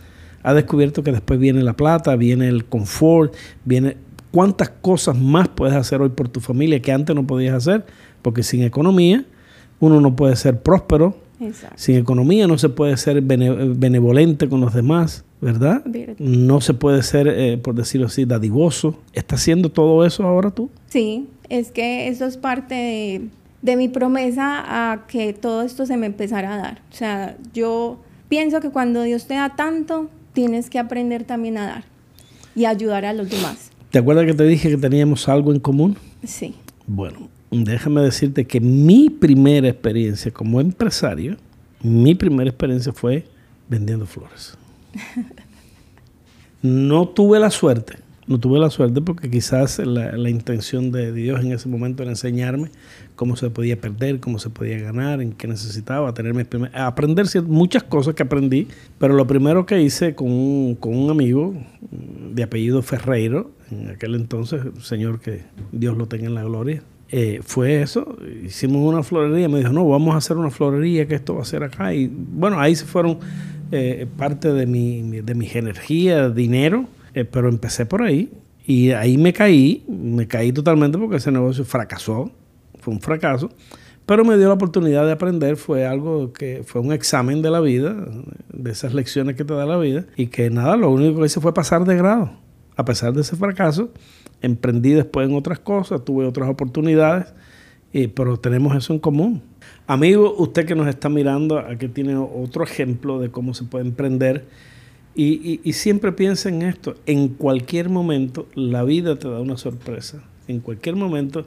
Ha 0.43 0.55
descubierto 0.55 1.03
que 1.03 1.13
después 1.13 1.39
viene 1.39 1.63
la 1.63 1.75
plata, 1.75 2.17
viene 2.17 2.49
el 2.49 2.65
confort, 2.65 3.35
viene 3.65 3.97
cuántas 4.31 4.69
cosas 4.69 5.19
más 5.19 5.49
puedes 5.49 5.75
hacer 5.75 6.01
hoy 6.01 6.11
por 6.11 6.29
tu 6.29 6.41
familia 6.41 6.81
que 6.81 6.93
antes 6.93 7.15
no 7.15 7.27
podías 7.27 7.55
hacer, 7.55 7.85
porque 8.23 8.43
sin 8.43 8.63
economía 8.63 9.25
uno 9.81 10.01
no 10.01 10.17
puede 10.17 10.37
ser 10.37 10.61
próspero, 10.61 11.17
sin 11.77 11.97
economía 11.97 12.47
no 12.47 12.59
se 12.59 12.69
puede 12.69 12.97
ser 12.97 13.21
benevolente 13.23 14.49
con 14.49 14.61
los 14.61 14.75
demás, 14.75 15.25
¿verdad? 15.41 15.85
No 16.19 16.61
se 16.61 16.75
puede 16.75 17.03
ser, 17.03 17.29
eh, 17.29 17.59
por 17.59 17.77
decirlo 17.77 18.09
así, 18.09 18.25
dadivoso. 18.25 18.99
¿Estás 19.13 19.41
haciendo 19.41 19.71
todo 19.71 20.05
eso 20.05 20.25
ahora 20.25 20.51
tú? 20.51 20.69
Sí, 20.89 21.29
es 21.49 21.71
que 21.71 22.09
eso 22.09 22.25
es 22.27 22.37
parte 22.37 22.75
de, 22.75 23.29
de 23.63 23.77
mi 23.77 23.89
promesa 23.89 24.93
a 24.93 25.07
que 25.07 25.33
todo 25.33 25.63
esto 25.63 25.87
se 25.87 25.97
me 25.97 26.07
empezara 26.07 26.55
a 26.55 26.59
dar. 26.59 26.83
O 26.91 26.95
sea, 26.95 27.37
yo 27.55 27.99
pienso 28.29 28.61
que 28.61 28.71
cuando 28.71 29.03
Dios 29.03 29.27
te 29.27 29.35
da 29.35 29.55
tanto, 29.55 30.11
tienes 30.39 30.71
que 30.71 30.79
aprender 30.79 31.25
también 31.25 31.59
a 31.59 31.67
dar 31.67 31.85
y 32.55 32.65
ayudar 32.65 33.05
a 33.05 33.13
los 33.13 33.29
demás. 33.29 33.73
¿Te 33.91 33.99
acuerdas 33.99 34.25
que 34.25 34.35
te 34.35 34.45
dije 34.45 34.71
que 34.71 34.77
teníamos 34.77 35.29
algo 35.29 35.53
en 35.53 35.59
común? 35.59 35.97
Sí. 36.25 36.55
Bueno, 36.87 37.29
déjame 37.51 38.03
decirte 38.03 38.47
que 38.47 38.61
mi 38.61 39.11
primera 39.11 39.67
experiencia 39.67 40.31
como 40.31 40.61
empresario, 40.61 41.39
mi 41.83 42.15
primera 42.15 42.51
experiencia 42.51 42.93
fue 42.93 43.27
vendiendo 43.69 44.07
flores. 44.07 44.57
No 46.61 47.09
tuve 47.09 47.39
la 47.39 47.51
suerte 47.51 47.99
no 48.29 48.39
tuve 48.39 48.59
la 48.59 48.69
suerte 48.69 49.01
porque 49.01 49.31
quizás 49.31 49.79
la, 49.79 50.29
intención 50.29 50.93
de 50.93 51.13
Dios 51.13 51.41
en 51.41 51.53
ese 51.53 51.69
momento 51.69 52.03
era 52.03 52.13
enseñarme 52.13 52.71
cómo 53.17 53.37
se 53.37 53.49
podía 53.49 53.81
perder, 53.81 54.21
cómo 54.21 54.39
se 54.39 54.51
podía 54.51 54.79
ganar, 54.79 55.23
en 55.23 55.33
qué 55.33 55.49
necesitaba, 55.49 56.13
tener 56.13 56.35
mis 56.35 56.47
aprender 56.75 57.27
muchas 57.47 57.83
cosas 57.83 58.15
que 58.15 58.23
aprendí, 58.23 58.69
pero 58.99 59.15
lo 59.15 59.27
primero 59.27 59.65
que 59.65 59.81
hice 59.81 60.15
con 60.15 60.31
un, 60.31 60.77
con 60.77 60.95
un 60.95 61.11
amigo 61.11 61.55
de 61.91 62.43
apellido 62.43 62.83
Ferreiro, 62.83 63.51
en 63.71 63.89
aquel 63.89 64.15
entonces, 64.15 64.61
señor 64.83 65.21
que 65.21 65.43
Dios 65.73 65.97
lo 65.97 66.07
tenga 66.07 66.27
en 66.27 66.35
la 66.35 66.45
gloria, 66.45 66.83
eh, 67.11 67.41
fue 67.43 67.81
eso, 67.81 68.19
hicimos 68.45 68.83
una 68.83 69.03
florería, 69.03 69.49
me 69.49 69.61
dijo, 69.61 69.73
no, 69.73 69.89
vamos 69.89 70.15
a 70.15 70.19
hacer 70.19 70.37
una 70.37 70.51
florería, 70.51 71.09
que 71.09 71.15
esto 71.15 71.35
va 71.35 71.43
a 71.43 71.47
ser 71.47 71.63
acá, 71.63 71.95
y 71.95 72.13
bueno, 72.13 72.61
ahí 72.61 72.77
se 72.77 72.85
fueron 72.85 73.19
eh, 73.73 74.07
parte 74.19 74.53
de, 74.53 74.67
mi, 74.67 75.23
de 75.23 75.35
mis 75.35 75.57
energías, 75.57 76.35
dinero, 76.35 76.87
eh, 77.15 77.25
pero 77.25 77.49
empecé 77.49 77.87
por 77.87 78.03
ahí 78.03 78.31
y 78.67 78.91
ahí 78.91 79.17
me 79.17 79.33
caí, 79.33 79.85
me 79.89 80.27
caí 80.27 80.53
totalmente 80.53 80.99
porque 80.99 81.17
ese 81.17 81.33
negocio 81.33 81.65
fracasó, 81.65 82.31
fue 82.81 82.95
un 82.95 83.01
fracaso, 83.01 83.51
pero 84.05 84.25
me 84.25 84.37
dio 84.37 84.49
la 84.49 84.55
oportunidad 84.55 85.05
de 85.07 85.13
aprender, 85.13 85.57
fue 85.57 85.87
algo 85.87 86.33
que 86.33 86.63
fue 86.65 86.81
un 86.81 86.93
examen 86.93 87.43
de 87.43 87.51
la 87.51 87.61
vida, 87.61 87.95
de 88.53 88.71
esas 88.71 88.95
lecciones 88.95 89.37
que 89.37 89.45
te 89.45 89.55
da 89.55 89.67
la 89.67 89.79
vida, 89.79 90.07
y 90.17 90.29
que 90.29 90.51
nada, 90.51 90.77
lo 90.77 90.91
único 90.91 91.21
que 91.21 91.27
hice 91.27 91.41
fue 91.41 91.53
pasar 91.53 91.85
de 91.85 91.97
grado. 91.97 92.31
A 92.77 92.85
pesar 92.85 93.13
de 93.13 93.23
ese 93.23 93.37
fracaso, 93.37 93.91
emprendí 94.41 94.93
después 94.93 95.29
en 95.29 95.35
otras 95.35 95.59
cosas, 95.59 96.05
tuve 96.05 96.27
otras 96.27 96.49
oportunidades, 96.49 97.27
pero 98.15 98.39
tenemos 98.39 98.77
eso 98.77 98.93
en 98.93 98.99
común. 98.99 99.43
Amigo, 99.87 100.35
usted 100.39 100.67
que 100.67 100.75
nos 100.75 100.87
está 100.87 101.09
mirando, 101.09 101.59
aquí 101.59 101.89
tiene 101.89 102.17
otro 102.17 102.65
ejemplo 102.65 103.19
de 103.19 103.31
cómo 103.31 103.55
se 103.55 103.65
puede 103.65 103.87
emprender 103.87 104.45
y, 105.15 105.73
siempre 105.73 106.13
piensa 106.13 106.49
en 106.49 106.63
esto, 106.63 106.95
en 107.07 107.29
cualquier 107.29 107.89
momento 107.89 108.47
la 108.55 108.85
vida 108.85 109.19
te 109.19 109.29
da 109.29 109.41
una 109.41 109.57
sorpresa, 109.57 110.23
en 110.47 110.61
cualquier 110.61 110.95
momento 110.95 111.47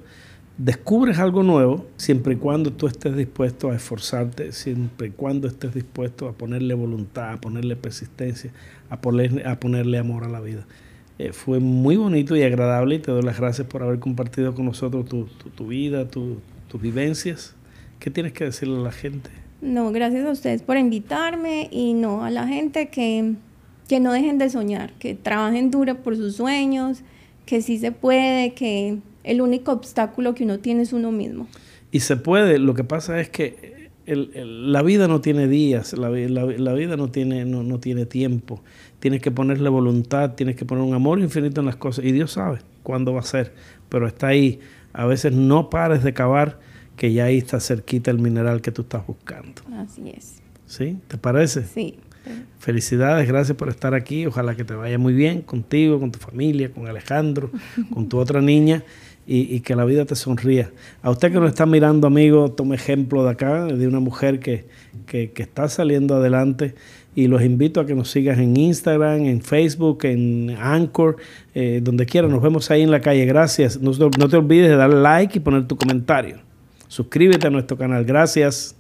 descubres 0.58 1.19
algo 1.19 1.41
nuevo, 1.41 1.86
siempre 1.97 2.34
y 2.34 2.38
cuando 2.38 2.71
tú 2.71 2.88
estés 2.88 3.15
dispuesto 3.15 3.71
a 3.71 3.76
esforzarte, 3.76 4.52
siempre 4.52 5.08
y 5.08 5.12
cuando 5.12 5.47
estés 5.47 5.74
dispuesto 5.74 6.28
a 6.28 6.34
ponerle 6.34 6.74
voluntad, 6.74 7.32
a 7.32 7.41
ponerle 7.41 7.76
persistencia, 7.76 8.52
a 8.89 9.02
ponerle, 9.02 9.45
a 9.45 9.60
ponerle 9.60 9.97
amor 9.97 10.26
a 10.26 10.30
la 10.30 10.41
vida. 10.41 10.67
Eh, 11.17 11.34
fue 11.34 11.60
muy 11.60 11.95
bonito 11.95 12.36
y 12.36 12.43
agradable 12.43 12.95
y 12.95 13.00
te 13.00 13.12
doy 13.12 13.24
las 13.24 13.39
gracias 13.39 13.67
por 13.67 13.84
haber 13.84 14.00
compartido 14.00 14.54
con 14.54 14.65
nosotros 14.65 15.06
tu, 15.06 15.26
tu, 15.56 15.67
vida, 15.67 16.08
tus 16.08 16.38
vivencias. 16.82 17.56
¿Qué 18.00 18.10
tienes 18.10 18.34
que 18.34 18.45
decirle 18.45 18.78
a 18.78 18.82
la 18.82 18.91
gente? 18.91 19.30
No, 19.62 19.91
gracias 19.91 20.26
a 20.26 20.32
ustedes 20.32 20.63
por 20.63 20.78
invitarme 20.78 21.69
y 21.71 21.93
no 21.93 22.24
a 22.24 22.32
la 22.32 22.47
gente 22.47 22.89
que 22.89 23.36
que 23.88 24.00
no 24.00 24.13
dejen 24.13 24.38
de 24.38 24.50
soñar, 24.50 24.94
que 24.94 25.15
trabajen 25.15 25.72
duro 25.72 25.96
por 25.96 26.15
sus 26.15 26.36
sueños, 26.36 27.02
que 27.46 27.62
sí 27.62 27.78
se 27.78 27.91
puede, 27.91 28.54
que 28.54 29.00
el 29.24 29.41
único 29.41 29.72
obstáculo 29.72 30.34
que 30.34 30.44
uno 30.44 30.60
tiene 30.60 30.84
es 30.84 30.94
uno 30.94 31.12
mismo. 31.12 31.48
Y 31.91 32.00
se 32.02 32.15
puede, 32.15 32.58
lo 32.58 32.74
que 32.74 32.84
pasa 32.84 33.20
es 33.20 33.30
que 33.30 33.89
la 34.06 34.82
vida 34.82 35.08
no 35.08 35.22
tiene 35.22 35.48
días, 35.48 35.94
la, 35.94 36.10
vida 36.10 36.98
no 36.98 37.12
tiene, 37.12 37.46
no, 37.46 37.63
no, 37.63 37.80
tiene 37.80 38.06
tiempo. 38.06 38.63
Tienes 39.00 39.22
que 39.22 39.32
ponerle 39.32 39.70
voluntad, 39.70 40.34
tienes 40.36 40.56
que 40.56 40.65
poner 40.65 40.84
un 40.84 40.94
amor 40.94 41.20
infinito 41.20 41.62
en 41.62 41.67
las 41.67 41.76
cosas. 41.76 42.06
Y 42.06 42.12
Dios 42.12 42.32
sabe 42.32 42.60
cuándo 42.84 43.13
va 43.13 43.20
a 43.22 43.24
ser, 43.24 43.54
pero 43.89 44.08
está 44.08 44.28
ahí. 44.28 44.60
A 44.94 45.06
veces 45.06 45.34
no 45.34 45.70
pares 45.70 46.04
de 46.04 46.13
cavar, 46.13 46.60
que 46.98 47.13
ya 47.13 47.26
ahí 47.26 47.38
está 47.38 47.60
cerquita 47.60 48.12
el 48.12 48.20
mineral 48.20 48.62
que 48.62 48.72
tú 48.72 48.84
estás 48.84 49.06
buscando. 49.06 49.62
Así 49.76 50.10
es. 50.15 50.41
¿Sí? 50.65 50.98
¿Te 51.08 51.17
parece? 51.17 51.63
Sí. 51.63 51.98
Felicidades, 52.60 53.27
gracias 53.27 53.57
por 53.57 53.69
estar 53.69 53.93
aquí. 53.93 54.25
Ojalá 54.25 54.55
que 54.55 54.63
te 54.63 54.75
vaya 54.75 54.97
muy 54.97 55.13
bien 55.13 55.41
contigo, 55.41 55.99
con 55.99 56.12
tu 56.12 56.19
familia, 56.19 56.71
con 56.71 56.88
Alejandro, 56.88 57.49
con 57.93 58.07
tu 58.07 58.17
otra 58.19 58.41
niña. 58.41 58.84
y, 59.27 59.62
que 59.62 59.75
la 59.75 59.86
vida 59.86 60.03
te 60.05 60.15
sonría. 60.15 60.71
A 61.01 61.10
usted 61.10 61.31
que 61.31 61.39
nos 61.39 61.49
está 61.49 61.65
mirando, 61.65 62.07
amigo, 62.07 62.51
tome 62.51 62.75
ejemplo 62.75 63.23
de 63.23 63.29
acá, 63.29 63.65
de 63.65 63.88
una 63.88 63.99
mujer 63.99 64.39
que, 64.39 64.65
que, 65.05 65.31
está 65.38 65.69
saliendo 65.69 66.15
adelante 66.15 66.75
y 67.15 67.27
los 67.27 67.41
invito 67.41 67.79
a 67.79 67.86
que 67.86 67.93
nos 67.93 68.10
sigas 68.10 68.39
en 68.39 68.57
Instagram, 68.57 69.25
en 69.25 69.41
Facebook, 69.41 70.05
en 70.05 70.55
Anchor, 70.60 71.17
eh, 71.53 71.81
donde 71.84 72.05
quiera. 72.05 72.27
Nos 72.27 72.41
vemos 72.41 72.69
ahí 72.71 72.81
en 72.81 72.91
la 72.91 73.01
calle. 73.01 73.25
Gracias. 73.25 73.79
No, 73.79 73.91
no 73.91 74.29
te 74.29 74.38
olvides 74.38 74.69
de 74.69 74.75
darle 74.75 75.01
like 75.01 75.38
y 75.38 75.41
poner 75.41 75.67
tu 75.67 75.77
comentario. 75.77 76.38
Suscríbete 76.88 77.47
a 77.47 77.49
nuestro 77.49 77.77
canal. 77.77 78.05
Gracias. 78.05 78.75